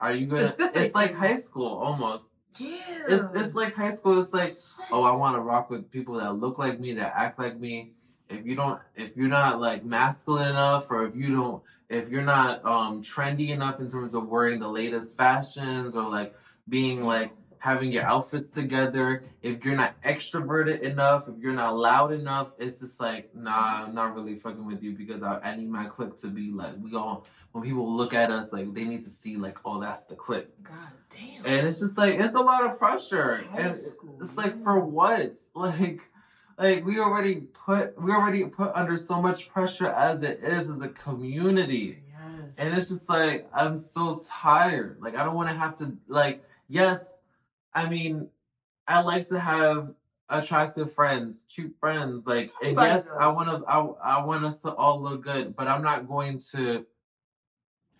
[0.00, 0.52] Are you gonna?
[0.74, 2.32] It's like high school almost.
[2.58, 2.78] Yeah.
[3.08, 4.18] It's it's like high school.
[4.18, 4.86] It's like Shit.
[4.90, 7.92] oh, I want to rock with people that look like me, that act like me.
[8.30, 12.22] If you don't, if you're not like masculine enough, or if you don't, if you're
[12.22, 16.34] not um trendy enough in terms of wearing the latest fashions, or like
[16.68, 17.32] being like
[17.64, 22.80] having your outfits together, if you're not extroverted enough, if you're not loud enough, it's
[22.80, 26.14] just like nah, I'm not really fucking with you because I, I need my clique
[26.16, 27.26] to be like we all.
[27.52, 30.48] When people look at us, like they need to see like, oh, that's the clique,
[30.62, 30.74] God
[31.08, 31.46] damn.
[31.46, 34.78] and it's just like it's a lot of pressure, High and school, it's like for
[34.78, 35.32] what?
[35.54, 36.10] Like
[36.58, 40.82] like we already put we already put under so much pressure as it is as
[40.82, 42.02] a community.
[42.10, 42.58] Yes.
[42.58, 44.98] And it's just like I'm so tired.
[45.00, 47.16] Like I don't want to have to like yes,
[47.74, 48.28] I mean
[48.86, 49.94] I like to have
[50.28, 54.72] attractive friends, cute friends like and yes, I want to I, I want us to
[54.72, 56.86] all look good, but I'm not going to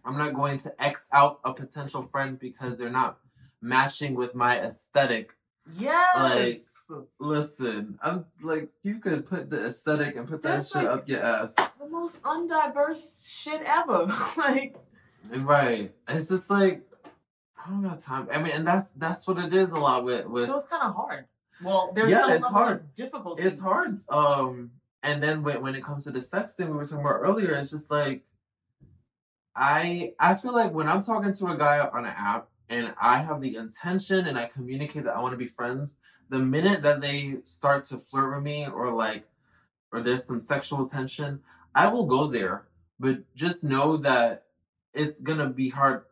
[0.05, 3.19] I'm not going to X out a potential friend because they're not
[3.61, 5.35] matching with my aesthetic
[5.79, 6.71] yes.
[7.19, 11.23] Listen, I'm like you could put the aesthetic and put that shit like- up your
[11.23, 11.55] ass.
[11.55, 14.07] the most undiverse shit ever.
[14.37, 14.77] like
[15.31, 15.93] Right.
[16.09, 16.83] It's just like
[17.65, 18.29] I don't got time.
[18.33, 20.83] I mean, and that's that's what it is a lot with with so it's kind
[20.83, 21.25] of hard.
[21.63, 22.77] Well, there's Yeah, some it's level hard.
[22.81, 23.43] of difficulty.
[23.43, 24.01] it's hard.
[24.09, 27.21] Um, and then when when it comes to the sex thing we were talking about
[27.21, 28.25] earlier, it's just like
[29.57, 33.19] I I feel like when I'm talking to a guy on an app and I
[33.19, 37.01] have the intention and I communicate that I want to be friends, the minute that
[37.01, 39.25] they start to flirt with me or like
[39.93, 41.41] or there's some sexual tension,
[41.75, 42.67] I will go there.
[42.99, 44.45] But just know that
[44.93, 46.03] it's gonna be hard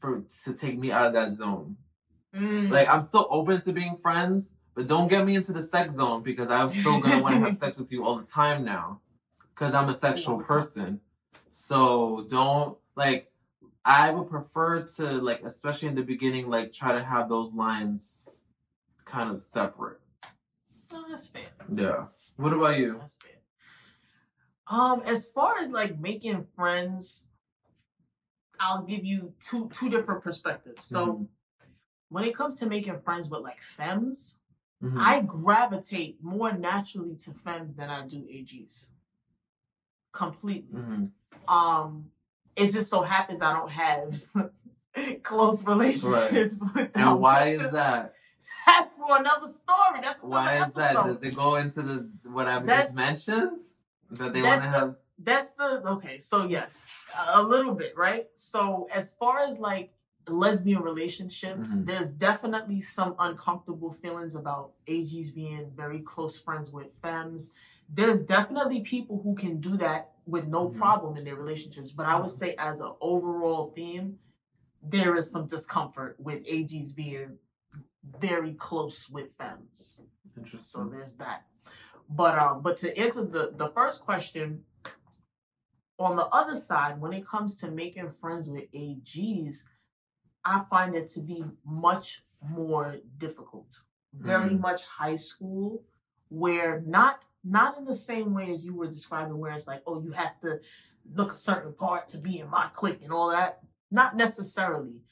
[0.00, 1.76] for to take me out of that zone.
[2.34, 2.70] Mm.
[2.70, 6.22] Like I'm still open to being friends, but don't get me into the sex zone
[6.22, 9.00] because I'm still gonna want to have sex with you all the time now,
[9.54, 10.48] because I'm a sexual All the time.
[10.48, 11.00] person.
[11.50, 13.30] So don't like.
[13.84, 18.42] I would prefer to like, especially in the beginning, like try to have those lines
[19.06, 19.98] kind of separate.
[20.92, 21.42] Oh, that's fair.
[21.74, 22.06] Yeah.
[22.36, 22.98] What about you?
[22.98, 23.32] That's fair.
[24.66, 27.27] Um, as far as like making friends,
[28.60, 30.84] I'll give you two two different perspectives.
[30.84, 31.28] So Mhm.
[32.08, 34.36] when it comes to making friends with like femmes,
[34.82, 35.00] Mhm.
[35.00, 38.90] I gravitate more naturally to femmes than I do AGs.
[40.12, 40.80] Completely.
[40.80, 41.10] Mhm.
[41.46, 42.10] Um,
[42.56, 44.24] it just so happens I don't have
[45.22, 47.08] close relationships with them.
[47.08, 48.14] And why is that?
[48.66, 50.00] That's for another story.
[50.02, 50.94] That's another Why is that?
[50.94, 53.58] Does it go into the what I just mentioned?
[54.10, 54.96] That they want to have.
[55.18, 56.18] That's the okay.
[56.18, 56.90] So yes,
[57.34, 58.28] a little bit, right?
[58.34, 59.92] So as far as like
[60.28, 61.86] lesbian relationships, Mhm.
[61.86, 67.52] there's definitely some uncomfortable feelings about AGs being very close friends with femmes.
[67.88, 70.76] There's definitely people who can do that with no Mhm.
[70.76, 74.18] problem in their relationships, but I would say as an overall theme,
[74.82, 77.38] there is some discomfort with AGs being
[78.04, 80.02] very close with femmes.
[80.36, 80.82] Interesting.
[80.84, 81.46] So there's that.
[82.08, 84.64] But um, but to answer the the first question,
[85.98, 89.64] on the other side, when it comes to making friends with AGs,
[90.44, 93.82] I find it to be much more difficult.
[94.12, 94.60] Very Mm.
[94.60, 95.84] much high school,
[96.28, 100.02] where not not in the same way as you were describing, where it's like, oh,
[100.02, 100.60] you have to
[101.14, 103.62] look a certain part to be in my clique and all that.
[103.90, 105.02] Not necessarily.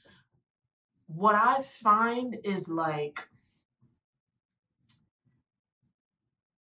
[1.06, 3.28] What I find is like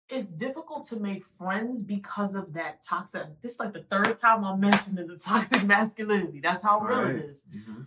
[0.08, 3.40] it's difficult to make friends because of that toxic.
[3.40, 6.40] This is like the third time I'm mentioning the toxic masculinity.
[6.40, 7.14] That's how real Right.
[7.16, 7.46] it is.
[7.54, 7.86] Mhm.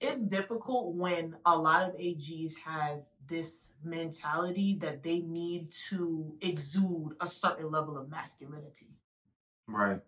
[0.00, 7.16] It's difficult when a lot of AGs have this mentality that they need to exude
[7.20, 8.94] a certain level of masculinity.
[9.66, 10.00] Right.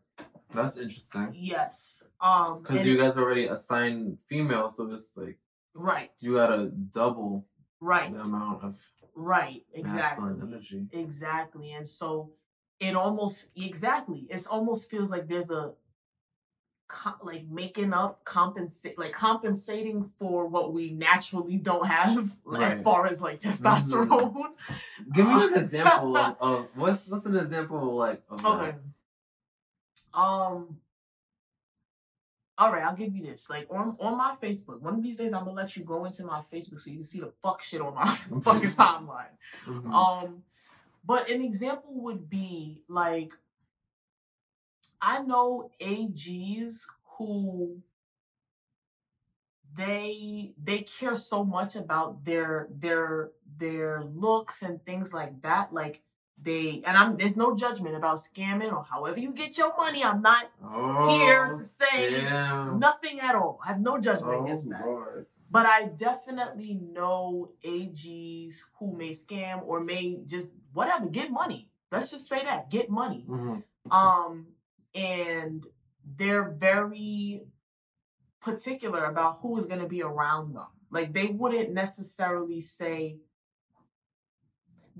[0.50, 1.30] That's interesting.
[1.34, 2.02] Yes.
[2.20, 2.62] Um.
[2.62, 5.38] Because you guys already assigned female, so it's like
[5.74, 6.10] right.
[6.20, 7.46] you gotta double
[7.80, 8.12] Right.
[8.12, 8.78] the amount of
[9.20, 9.64] Right.
[9.74, 10.32] Exactly.
[10.92, 11.72] Exactly.
[11.72, 12.30] And so
[12.80, 14.26] it almost exactly.
[14.30, 15.72] It almost feels like there's a
[16.88, 22.78] co- like making up compensate like compensating for what we naturally don't have as Right.
[22.78, 24.44] far as like testosterone.
[25.12, 28.72] Give me an example of, of what's what's an example like of Okay.
[30.14, 30.18] that?
[30.18, 30.79] Um.
[32.60, 33.48] All right, I'll give you this.
[33.48, 36.24] Like on on my Facebook, one of these days I'm gonna let you go into
[36.24, 38.04] my Facebook so you can see the fuck shit on my
[38.42, 39.32] fucking timeline.
[39.66, 39.90] Mhm.
[39.90, 40.42] Um,
[41.02, 43.32] but an example would be like
[45.00, 46.82] I know AGs
[47.16, 47.82] who
[49.74, 55.72] they they care so much about their their their looks and things like that.
[55.72, 56.02] Like
[56.42, 60.02] they and I'm there's no judgment about scamming or however you get your money.
[60.02, 62.22] I'm not oh, here to say
[62.78, 63.60] nothing at all.
[63.64, 64.84] I have no judgment Oh, against that.
[64.84, 65.26] Lord.
[65.50, 71.68] But I definitely know AGs who may scam or may just whatever get money.
[71.90, 73.26] Let's just say that get money.
[73.28, 73.64] Mhm.
[73.90, 74.46] Um,
[74.94, 75.66] and
[76.04, 77.42] they're very
[78.40, 80.68] particular about who is going to be around them.
[80.90, 83.18] Like they wouldn't necessarily say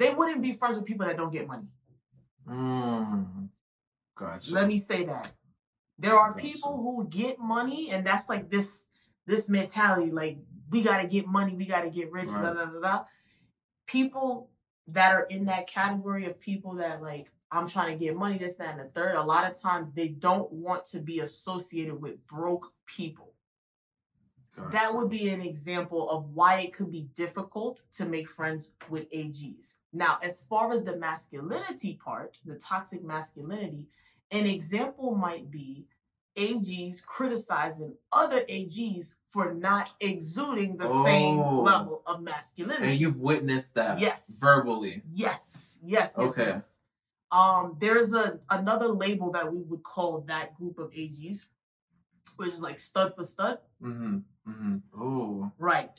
[0.00, 1.68] they wouldn't be friends with people that don't get money.
[2.48, 3.50] Mm.
[4.16, 4.52] Gotcha.
[4.52, 5.30] Let me say that.
[5.98, 6.42] There are Gotcha.
[6.42, 8.86] people who get money, and that's like this
[9.26, 10.38] this mentality, like
[10.70, 13.04] we gotta get money, we gotta get rich, da da da da.
[13.86, 14.50] People
[14.88, 18.56] that are in that category of people that like I'm trying to get money, this,
[18.56, 22.26] that, and the third, a lot of times they don't want to be associated with
[22.26, 23.29] broke people.
[24.56, 29.10] That would be an example of why it could be difficult to make friends with
[29.12, 29.76] AGs.
[29.92, 33.88] Now, as far as the masculinity part, the toxic masculinity,
[34.30, 35.86] an example might be
[36.36, 41.62] AGs criticizing other AGs for not exuding the same Oh.
[41.62, 42.88] level of masculinity.
[42.88, 44.38] And you've witnessed that Yes.
[44.40, 45.02] verbally.
[45.12, 46.46] Yes, yes, yes, Okay.
[46.46, 46.78] yes.
[47.30, 51.46] Um, there's a another label that we would call that group of AGs,
[52.36, 53.60] which is like stud for stud.
[53.80, 54.18] Mm-hmm.
[54.50, 55.02] Mm-hmm.
[55.02, 55.52] Ooh.
[55.58, 55.90] Right.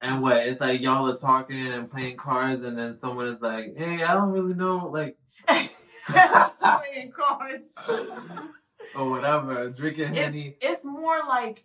[0.00, 0.36] And what?
[0.36, 4.14] It's like y'all are talking and playing cards, and then someone is like, "Hey, I
[4.14, 5.16] don't really know, like,
[6.08, 7.74] Playing cards.
[8.96, 11.64] or whatever, drinking it's henny." it's more like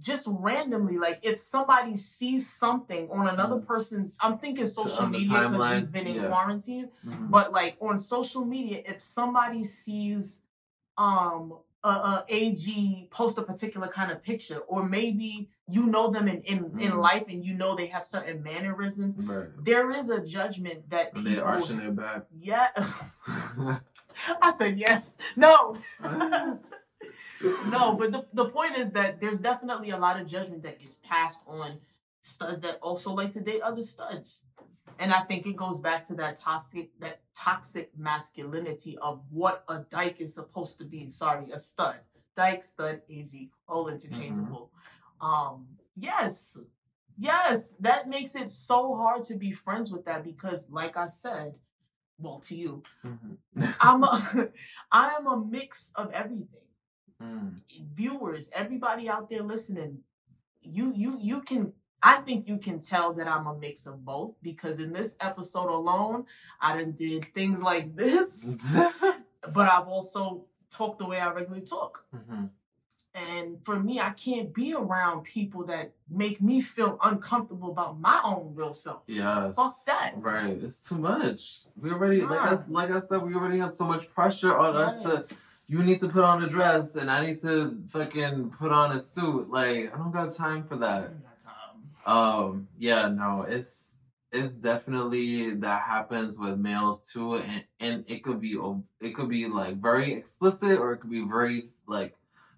[0.00, 3.66] just randomly like if somebody sees something on another Mm.
[3.66, 6.28] person's i'm thinking social the media because we've been in yeah.
[6.28, 7.30] quarantine Mhm.
[7.30, 10.40] but like on social media if somebody sees
[10.96, 11.54] um
[11.84, 16.40] a, a ag post a particular kind of picture or maybe you know them in
[16.42, 16.98] in, in Mhm.
[16.98, 19.48] life and you know they have certain mannerisms Right.
[19.56, 22.26] there is a judgment that people arching their back.
[22.36, 22.68] yeah
[24.42, 25.76] i said yes no
[27.70, 30.96] no, but the, the point is that there's definitely a lot of judgment that gets
[30.96, 31.78] passed on
[32.20, 34.44] studs that also like to date other studs.
[34.98, 39.80] And I think it goes back to that toxic that toxic masculinity of what a
[39.80, 41.08] dyke is supposed to be.
[41.08, 41.96] Sorry, a stud.
[42.36, 44.70] Dyke, stud, AG, all interchangeable.
[45.20, 46.56] Um, yes.
[47.16, 51.54] Yes, that makes it so hard to be friends with that because, like I said,
[52.18, 53.64] well, to you, Mm-hmm.
[53.80, 54.48] I'm a,
[54.92, 56.62] I am a mix of everything.
[57.22, 57.60] Mm.
[57.94, 59.98] Viewers, everybody out there listening,
[60.62, 61.72] you you you can.
[62.02, 65.68] I think you can tell that I'm a mix of both because in this episode
[65.68, 66.26] alone,
[66.60, 68.56] I done did things like this,
[69.52, 72.04] but I've also talked the way I regularly talk.
[72.12, 72.46] hmm
[73.14, 78.20] And for me, I can't be around people that make me feel uncomfortable about my
[78.22, 79.02] own real self.
[79.06, 79.56] Yes.
[79.56, 80.12] Fuck that.
[80.16, 80.62] Right.
[80.62, 81.62] It's too much.
[81.76, 85.02] We already like I, like I said, we already have so much pressure on us
[85.02, 85.36] to
[85.70, 88.98] you need to put on a dress and I need to fucking put on a
[88.98, 89.50] suit.
[89.50, 91.12] Like I don't got time for that.
[92.08, 93.84] Um, yeah, no, it's
[94.32, 98.58] it's definitely that happens with males too, and and it could be
[99.00, 102.14] it could be like very explicit or it could be very like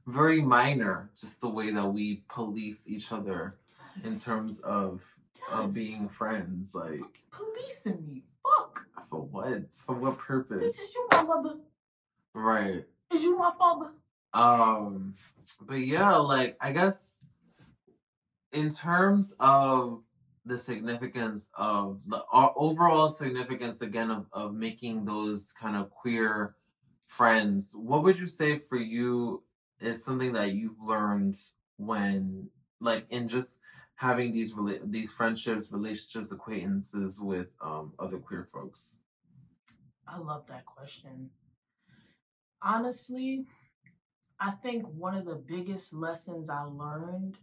[0.07, 3.57] very minor, just the way that we police each other
[4.05, 5.03] in terms of
[5.51, 6.73] of being friends.
[6.73, 7.01] Like
[7.33, 8.23] policing me.
[8.45, 8.87] Fuck.
[9.09, 9.75] for what?
[9.75, 10.63] For what purpose?
[10.63, 11.57] Bitch, is you my mother?
[12.35, 12.85] Right.
[13.13, 13.91] Is you my father?
[14.33, 15.15] Um,
[15.61, 17.20] but yeah, like I guess
[18.53, 20.03] in terms of
[20.45, 26.57] the significance of the overall significance again of, of making those kind of queer
[27.07, 29.43] friends, what would you say for you
[29.81, 31.37] is something that you've learned
[31.77, 32.49] when
[32.81, 33.59] like in just
[33.97, 38.97] having these rela- these friendships, relationships, acquaintances with um other queer folks?
[40.07, 41.31] I love that question.
[42.63, 43.47] Honestly,
[44.39, 47.37] I think one of the biggest lessons I learned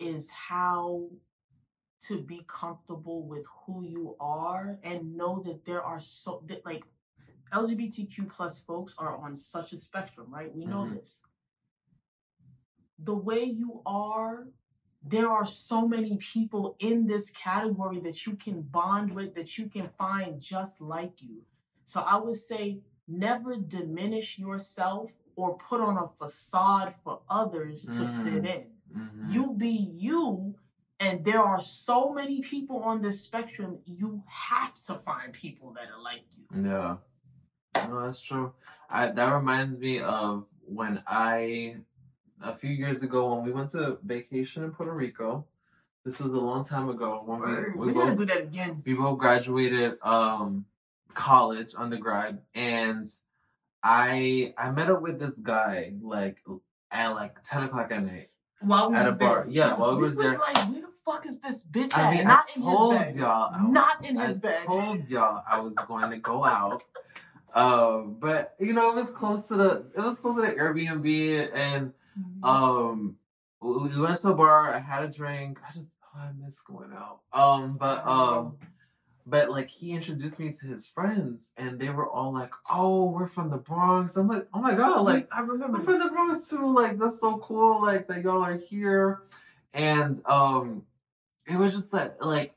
[0.00, 1.08] is how
[2.08, 6.84] to be comfortable with who you are and know that there are so that like
[7.52, 10.54] LGBTQ plus folks are on such a spectrum, right?
[10.54, 10.94] We know Mhm.
[10.94, 11.22] this.
[12.98, 14.48] The way you are,
[15.02, 19.68] there are so many people in this category that you can bond with, that you
[19.68, 21.44] can find just like you.
[21.84, 28.04] So I would say never diminish yourself or put on a facade for others to
[28.04, 28.24] Mm.
[28.24, 28.69] fit in.
[28.96, 29.32] Mhm.
[29.32, 30.54] You be you,
[30.98, 33.78] and there are so many people on this spectrum.
[33.84, 36.62] You have to find people that are like you.
[36.70, 36.96] Yeah.
[37.88, 38.52] No, that's true.
[38.88, 41.76] I that reminds me of when I
[42.42, 45.46] a few years ago when we went to vacation in Puerto Rico.
[46.04, 48.82] This was a long time ago when we, We, we gotta do that again.
[48.84, 50.64] we both graduated um
[51.14, 53.06] college, undergrad, and
[53.82, 56.42] I I met up with this guy like
[56.90, 58.29] at like ten o'clock at night.
[58.60, 59.42] While we At a was bar.
[59.44, 59.50] there.
[59.52, 60.38] Yeah, while we was there.
[60.38, 62.14] like, where the fuck is this bitch I at?
[62.14, 63.20] mean, Not I in told his bed.
[63.20, 64.64] y'all, was- Not in his I bed.
[64.66, 66.82] told y'all I was going to go out.
[67.54, 71.50] Um, but you know, it was close to the it was close to the Airbnb
[71.54, 72.44] and Mhm.
[72.44, 73.16] um
[73.60, 75.58] we we went to a bar, I had a drink.
[75.68, 77.20] I just oh, I miss going out.
[77.32, 78.56] Um, but um
[79.26, 83.28] but like he introduced me to his friends and they were all like, Oh, we're
[83.28, 84.16] from the Bronx.
[84.16, 86.10] I'm like, oh my god, like I remember from the.
[86.12, 86.72] Bronx too.
[86.72, 87.82] Like that's so cool.
[87.82, 89.22] Like that y'all are here,
[89.72, 90.84] and um,
[91.46, 92.52] it was just like like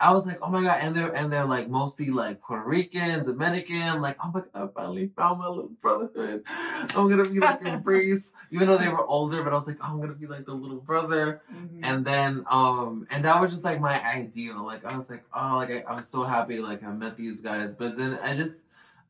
[0.00, 3.24] I was like, oh my god, and they're and they're like mostly like Puerto Rican,
[3.24, 4.00] Dominican.
[4.00, 6.42] Like oh my god, I finally found my little brotherhood.
[6.46, 9.42] I'm gonna be like embraced, even though they were older.
[9.42, 11.42] But I was like, oh, I'm gonna be like the little brother.
[11.52, 11.80] Mhm.
[11.82, 14.64] And then um, and that was just like my ideal.
[14.64, 17.74] Like I was like, oh, like I, I'm so happy like I met these guys.
[17.74, 18.64] But then I just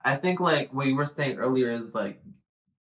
[0.05, 2.20] I think like what you were saying earlier is like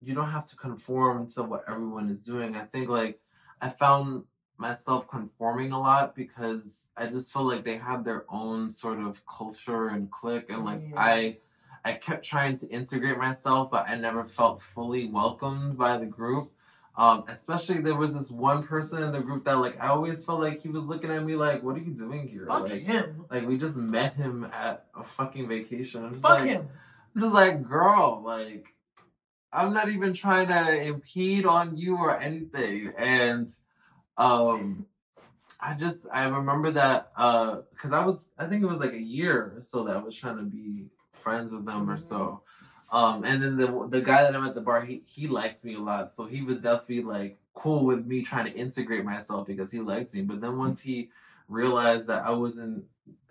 [0.02, 2.56] you don't have to conform to what everyone is doing.
[2.56, 3.20] I think like
[3.60, 4.24] I found
[4.56, 9.26] myself conforming a lot because I just felt like they had their own sort of
[9.26, 10.94] culture and clique and like Yeah.
[10.96, 11.38] I
[11.84, 16.52] I kept trying to integrate myself but I never felt fully welcomed by the group.
[16.96, 20.40] Um, especially there was this one person in the group that like I always felt
[20.40, 22.46] like he was looking at me like, What are you doing here?
[22.46, 23.24] Fuck like him.
[23.30, 26.04] like we just met him at a fucking vacation.
[26.04, 26.68] I'm just Fuck like him.
[27.14, 28.66] I'm just like, girl, like,
[29.52, 32.92] I'm not even trying to impede on you or anything.
[32.96, 33.48] And
[34.16, 34.86] um
[35.60, 39.02] I just I remember that uh because I was I think it was like a
[39.02, 40.86] year or so that I was trying to be
[41.24, 42.42] friends with them or so.
[42.92, 45.74] Um and then the the guy that I'm at the bar, he he liked me
[45.74, 46.14] a lot.
[46.14, 50.14] So he was definitely like cool with me trying to integrate myself because he liked
[50.14, 50.22] me.
[50.22, 51.10] But then once he
[51.48, 52.84] realized that I wasn't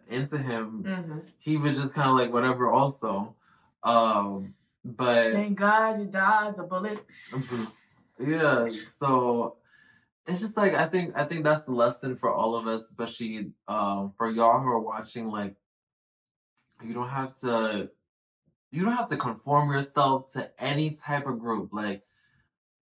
[0.09, 1.21] into him, Mhm.
[1.37, 3.35] he was just kind of like whatever also
[3.83, 6.99] um but Thank God you dodged the bullet.
[8.19, 9.55] yeah so
[10.27, 13.51] it's just like i think i think that's the lesson for all of us especially
[13.67, 15.55] um for y'all who are watching like
[16.83, 17.89] you don't have to
[18.71, 22.03] you don't have to conform yourself to any type of group like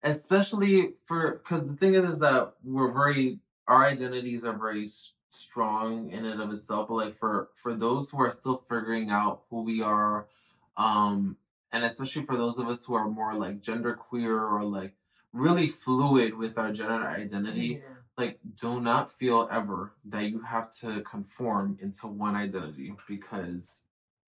[0.03, 4.87] especially for because the thing is is that we're very our identities are very
[5.29, 9.43] strong in and of itself, but like for for those who are still figuring out
[9.49, 10.27] who we are,
[10.77, 11.37] um,
[11.71, 14.93] and especially for those of us who are more like gender queer or like
[15.33, 17.95] really fluid with our gender identity, Yeah.
[18.17, 23.77] like do not feel ever that you have to conform into one identity because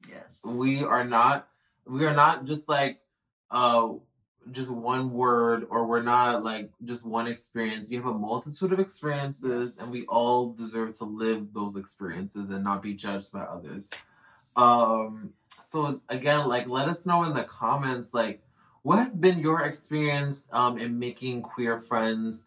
[0.09, 0.41] Yes.
[0.45, 1.47] we are not
[1.85, 2.99] we are not just like
[3.51, 3.89] uh
[4.51, 7.89] just one word or we're not like just one experience.
[7.89, 12.63] We have a multitude of experiences and we all deserve to live those experiences and
[12.63, 13.89] not be judged by others.
[14.55, 18.41] Um so again like let us know in the comments like
[18.81, 22.45] what has been your experience um in making queer friends?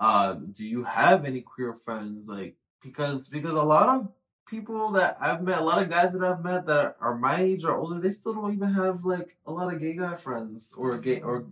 [0.00, 2.28] Uh do you have any queer friends?
[2.28, 4.08] Like because because a lot of
[4.46, 7.64] people that I've met, a lot of guys that I've met that are my age
[7.64, 10.96] or older, they still don't even have like a lot of gay guy friends or
[10.98, 11.46] gay or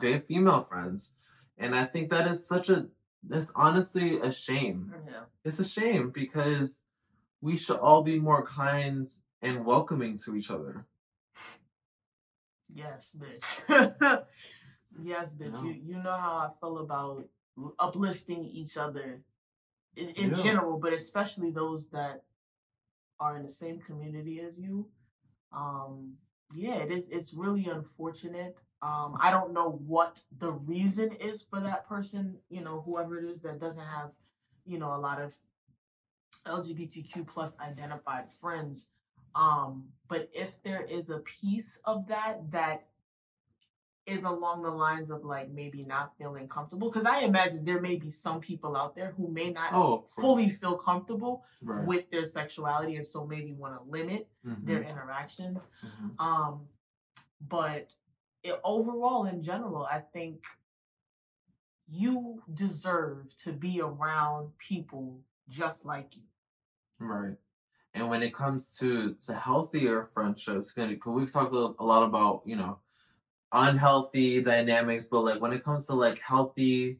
[0.00, 1.14] gay female friends.
[1.56, 2.88] And I think that is such a
[3.22, 4.92] that's honestly a shame.
[5.06, 5.20] Yeah.
[5.44, 6.82] It's a shame because
[7.40, 9.08] we should all be more kind
[9.40, 10.84] and welcoming to each other.
[12.74, 13.44] Yes, bitch.
[15.00, 15.54] yes, bitch.
[15.54, 15.62] Yeah.
[15.62, 17.28] You you know how I feel about
[17.78, 19.22] uplifting each other
[19.96, 20.42] in, in Yeah.
[20.42, 22.24] general, but especially those that
[23.20, 24.90] are in the same community as you.
[25.52, 26.14] Um,
[26.52, 27.08] yeah, it is.
[27.08, 28.56] It's really unfortunate.
[28.82, 32.38] Um, I don't know what the reason is for that person.
[32.50, 34.12] You know, whoever it is that doesn't have,
[34.66, 35.34] you know, a lot of
[36.46, 38.88] LGBTQ plus identified friends.
[39.34, 42.88] Um, but if there is a piece of that that
[44.06, 47.96] is along the lines of like maybe not feeling comfortable, because I imagine there may
[47.96, 51.86] be some people out there who may not Oh, fully feel comfortable right.
[51.86, 55.70] with their sexuality and so maybe want to limit Mhm, their interactions.
[55.82, 56.20] mhm.
[56.20, 56.68] Um,
[57.40, 57.90] but
[58.42, 60.44] it, overall, in general, I think
[61.88, 66.22] you deserve to be around people just like you.
[66.98, 67.36] Right.
[67.94, 72.56] And when it comes to to healthier friendships, because we've talked a lot about you
[72.56, 72.80] know
[73.54, 76.98] unhealthy dynamics, but like when it comes to like healthy,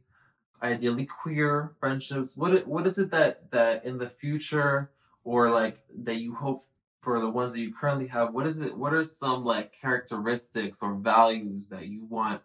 [0.63, 4.91] ideally queer friendships, what what is it that that in the future
[5.25, 6.61] or like that you hope
[7.01, 8.33] for the ones that you currently have?
[8.33, 8.77] What is it?
[8.77, 12.41] What are some like characteristics or values that you want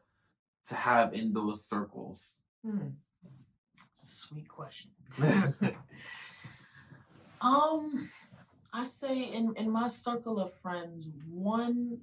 [0.68, 2.39] to have in those circles?
[2.66, 2.89] Hmm.
[3.91, 4.89] It's a sweet question.
[7.41, 8.10] um,
[8.74, 12.01] I say in in my circle of friends, one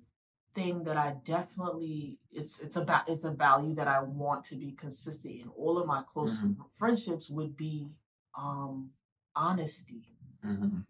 [0.57, 4.73] thing that I definitely it's it's about it's a value that I want to be
[4.73, 6.57] consistent in all of my close Mhm.
[6.81, 7.91] friendships would be
[8.37, 8.91] um
[9.37, 10.05] honesty.
[10.43, 10.81] hmm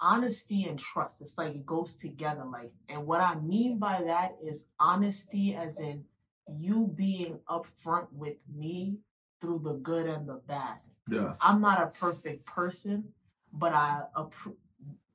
[0.00, 1.20] Honesty and trust.
[1.20, 2.44] It's like it goes together.
[2.44, 6.04] Like, and what I mean by that is honesty, as in
[6.46, 9.00] you being upfront with me
[9.40, 10.78] through the good and the bad.
[11.10, 11.40] Yes.
[11.42, 13.12] I'm not a perfect person,
[13.52, 14.04] but I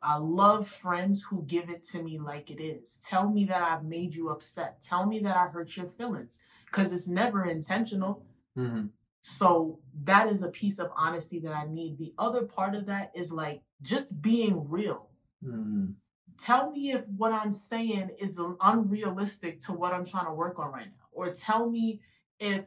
[0.03, 2.99] I love friends who give it to me like it is.
[3.07, 4.81] Tell me that I've made you upset.
[4.81, 8.25] Tell me that I hurt your feelings because it's never intentional.
[8.55, 8.87] hmm
[9.21, 11.97] So that is a piece of honesty that I need.
[11.97, 15.09] The other part of that is like just being real.
[15.41, 15.91] hmm
[16.37, 20.71] Tell me if what I'm saying is unrealistic to what I'm trying to work on
[20.71, 21.05] right now.
[21.11, 22.01] Or tell me
[22.39, 22.65] if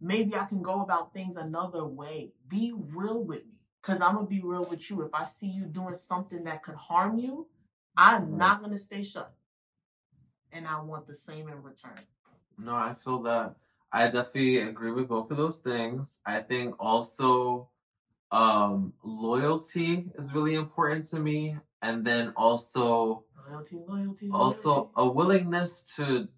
[0.00, 2.32] maybe I can go about things another way.
[2.48, 3.61] Be real with me.
[3.82, 5.02] Because I'm to be real with you.
[5.02, 7.48] If I see you doing something that could harm you,
[7.96, 9.34] I'm not to stay shut.
[10.52, 11.98] And I want the same in return.
[12.58, 13.56] No, I feel that
[13.90, 16.20] I definitely agree with both of those things.
[16.24, 17.68] I think also
[18.30, 24.30] um loyalty is really important to me and then also Loyalty, loyalty, loyalty.
[24.32, 26.28] also a willingness to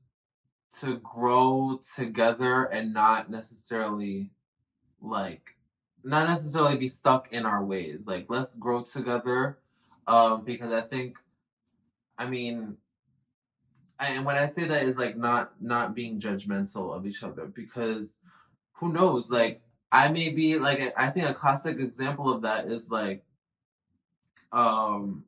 [0.80, 4.32] to grow together and not necessarily
[5.00, 5.53] like
[6.04, 8.06] not necessarily be stuck in our ways.
[8.06, 9.58] Like let's grow together
[10.06, 11.18] um because I think
[12.18, 12.76] I mean
[13.98, 18.18] and when I say that is like not not being judgmental of each other because
[18.74, 22.90] who knows like I may be like I think a classic example of that is
[22.90, 23.24] like
[24.52, 25.24] um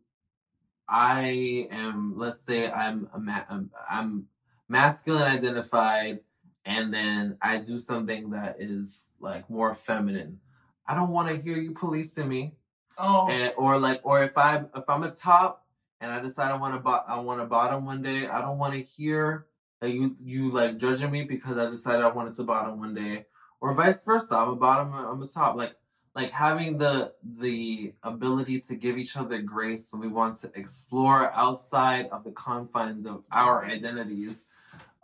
[0.88, 4.26] I am let's say I'm a ma- I'm, I'm
[4.68, 6.20] masculine identified
[6.64, 10.40] and then I do something that is like more feminine.
[10.88, 12.54] I don't want to hear you policing me
[12.98, 15.66] Oh, and or like or if I if I'm a top
[16.00, 18.58] and I decide I want to bo- I want to bottom one day, I don't
[18.58, 19.46] want to hear
[19.80, 23.26] that you you like judging me because I decided I wanted to bottom one day,
[23.60, 24.36] or vice versa.
[24.36, 25.56] I'm a bottom, I'm a top.
[25.56, 25.76] Like
[26.14, 31.30] like having the the ability to give each other grace when we want to explore
[31.34, 34.44] outside of the confines of our identities.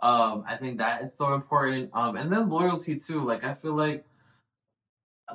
[0.00, 1.90] Um, I think that is so important.
[1.92, 3.22] Um, and then loyalty too.
[3.22, 4.06] Like I feel like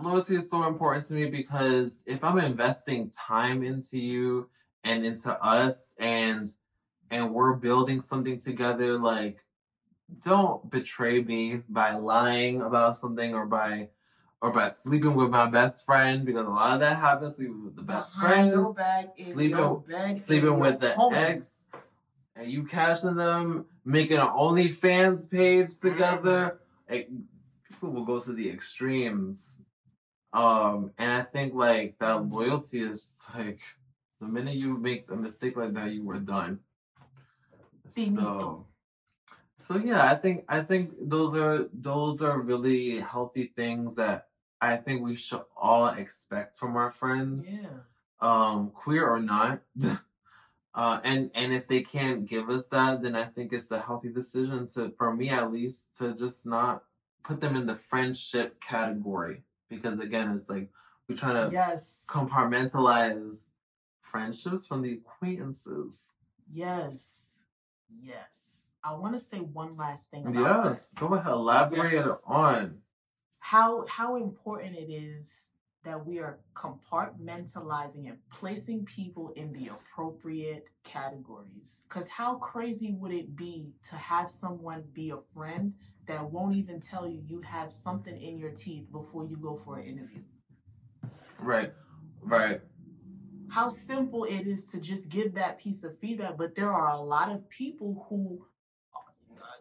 [0.01, 4.49] loyalty is so important to me because if I'm investing time into you
[4.83, 6.47] and into us and
[7.09, 9.43] and we're building something together, like
[10.23, 13.89] don't betray me by lying about something or by
[14.41, 17.75] or by sleeping with my best friend because a lot of that happens sleeping with
[17.75, 21.13] the best friend your back, in sleeping- your bed, in sleeping with the home.
[21.13, 21.63] ex
[22.35, 25.89] and you cashing them making an OnlyFans page mm-hmm.
[25.89, 26.59] together
[26.89, 27.09] like,
[27.67, 29.57] people will go to the extremes
[30.33, 33.59] um and I think like that loyalty is like
[34.19, 36.59] the minute you make a mistake like that you were done
[38.15, 38.65] so
[39.57, 44.27] so yeah, I think I think those are those are really healthy things that
[44.61, 47.79] I think we should all expect from our friends, Yeah.
[48.21, 49.61] um, queer or not.
[50.73, 54.09] uh, and and if they can't give us that, then I think it's a healthy
[54.09, 56.83] decision to, for me at least, to just not
[57.23, 60.69] put them in the friendship category because again, it's like
[61.07, 62.05] we try to Yes.
[62.09, 63.45] compartmentalize
[64.01, 66.09] friendships from the acquaintances.
[66.51, 67.43] Yes.
[67.89, 68.71] Yes.
[68.83, 70.69] I want to say one last thing about that.
[70.69, 72.21] Yes, go ahead, elaborate Yes.
[72.25, 72.81] on.
[73.39, 75.49] how how important it is
[75.83, 81.81] that we are compartmentalizing and placing people in the appropriate categories.
[81.87, 85.75] Because how crazy would it be to have someone be a friend
[86.07, 89.77] that won't even tell you you have something in your teeth before you go for
[89.77, 90.21] an interview?
[91.39, 91.73] Right,
[92.21, 92.61] right.
[93.49, 96.99] How simple it is to just give that piece of feedback, but there are a
[96.99, 98.45] lot of people who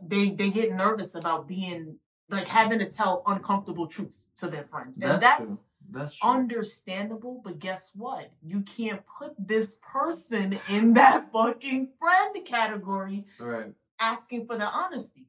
[0.00, 1.98] they they get nervous about being
[2.28, 4.98] like having to tell uncomfortable truths to their friends.
[4.98, 5.64] And That's, that's.
[5.88, 8.32] That's understandable, but guess what?
[8.42, 13.72] You can't put this person in that fucking friend category right.
[14.00, 15.28] asking for the honesty.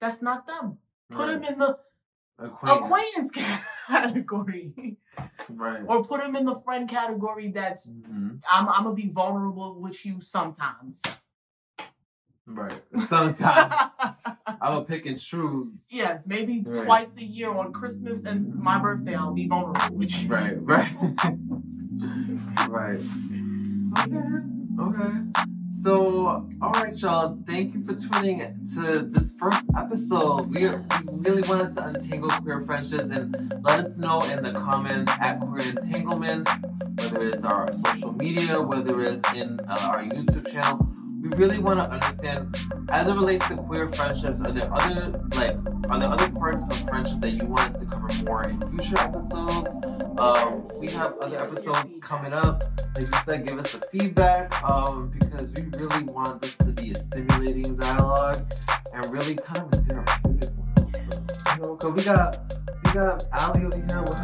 [0.00, 0.78] That's not them.
[1.10, 1.40] Put right.
[1.42, 1.78] them in the
[2.38, 3.32] Acquaintance.
[3.32, 3.32] acquaintance
[3.88, 4.96] category,
[5.48, 5.82] Right.
[5.86, 7.50] or put them in the friend category.
[7.50, 8.40] That's Mhm.
[8.48, 11.02] I'm I'm gonna be vulnerable with you sometimes.
[12.46, 12.80] Right.
[13.08, 15.82] Sometimes I'm gonna pick and choose.
[15.90, 16.84] yes, maybe Right.
[16.84, 20.28] twice a year on Christmas and my birthday, I'll be vulnerable with you.
[20.28, 20.56] Right.
[20.64, 20.90] Right.
[22.68, 23.00] right.
[23.98, 24.28] Okay.
[24.80, 25.57] Okay.
[25.82, 27.38] So, all right, y'all.
[27.46, 28.40] Thank you for tuning
[28.74, 30.50] to this first episode.
[30.50, 30.74] We, we
[31.24, 35.68] really wanted to untangle queer friendships and let us know in the comments at Queer
[35.68, 36.50] Entanglements,
[36.98, 40.87] whether it's our social media, whether it's in uh, our YouTube channel.
[41.28, 42.56] We really want to understand,
[42.88, 45.56] as it relates to queer friendships, are there other like
[45.90, 48.98] are there other parts of friendship that you want us to cover more in future
[48.98, 49.74] episodes?
[50.18, 52.62] Um, we have other episodes coming up.
[52.96, 56.92] Like you said, give us the feedback um, because we really want this to be
[56.92, 58.50] a stimulating dialogue
[58.94, 60.92] and really kind of a therapeutic one.
[61.56, 62.52] You know, because we got
[62.86, 64.18] we got Allie over here with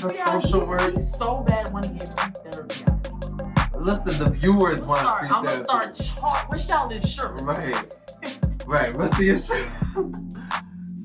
[0.00, 1.00] her, her social work.
[1.00, 2.83] So bad when he gets free therapy out of me.
[3.84, 7.42] Listen, the viewers want free I'm gonna start char- What's y'all insurance?
[7.42, 7.94] Right.
[8.66, 8.96] Right.
[8.96, 9.68] What's the issue?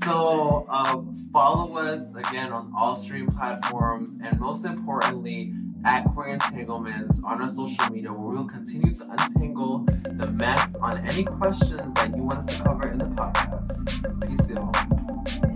[0.06, 5.54] so um, follow us again on all stream platforms and most importantly
[5.84, 9.80] at Queer Entanglements on our social media where we'll continue to untangle
[10.14, 14.26] the mess on any questions that you want us to cover in the podcast.
[14.26, 15.49] Peace, y'all.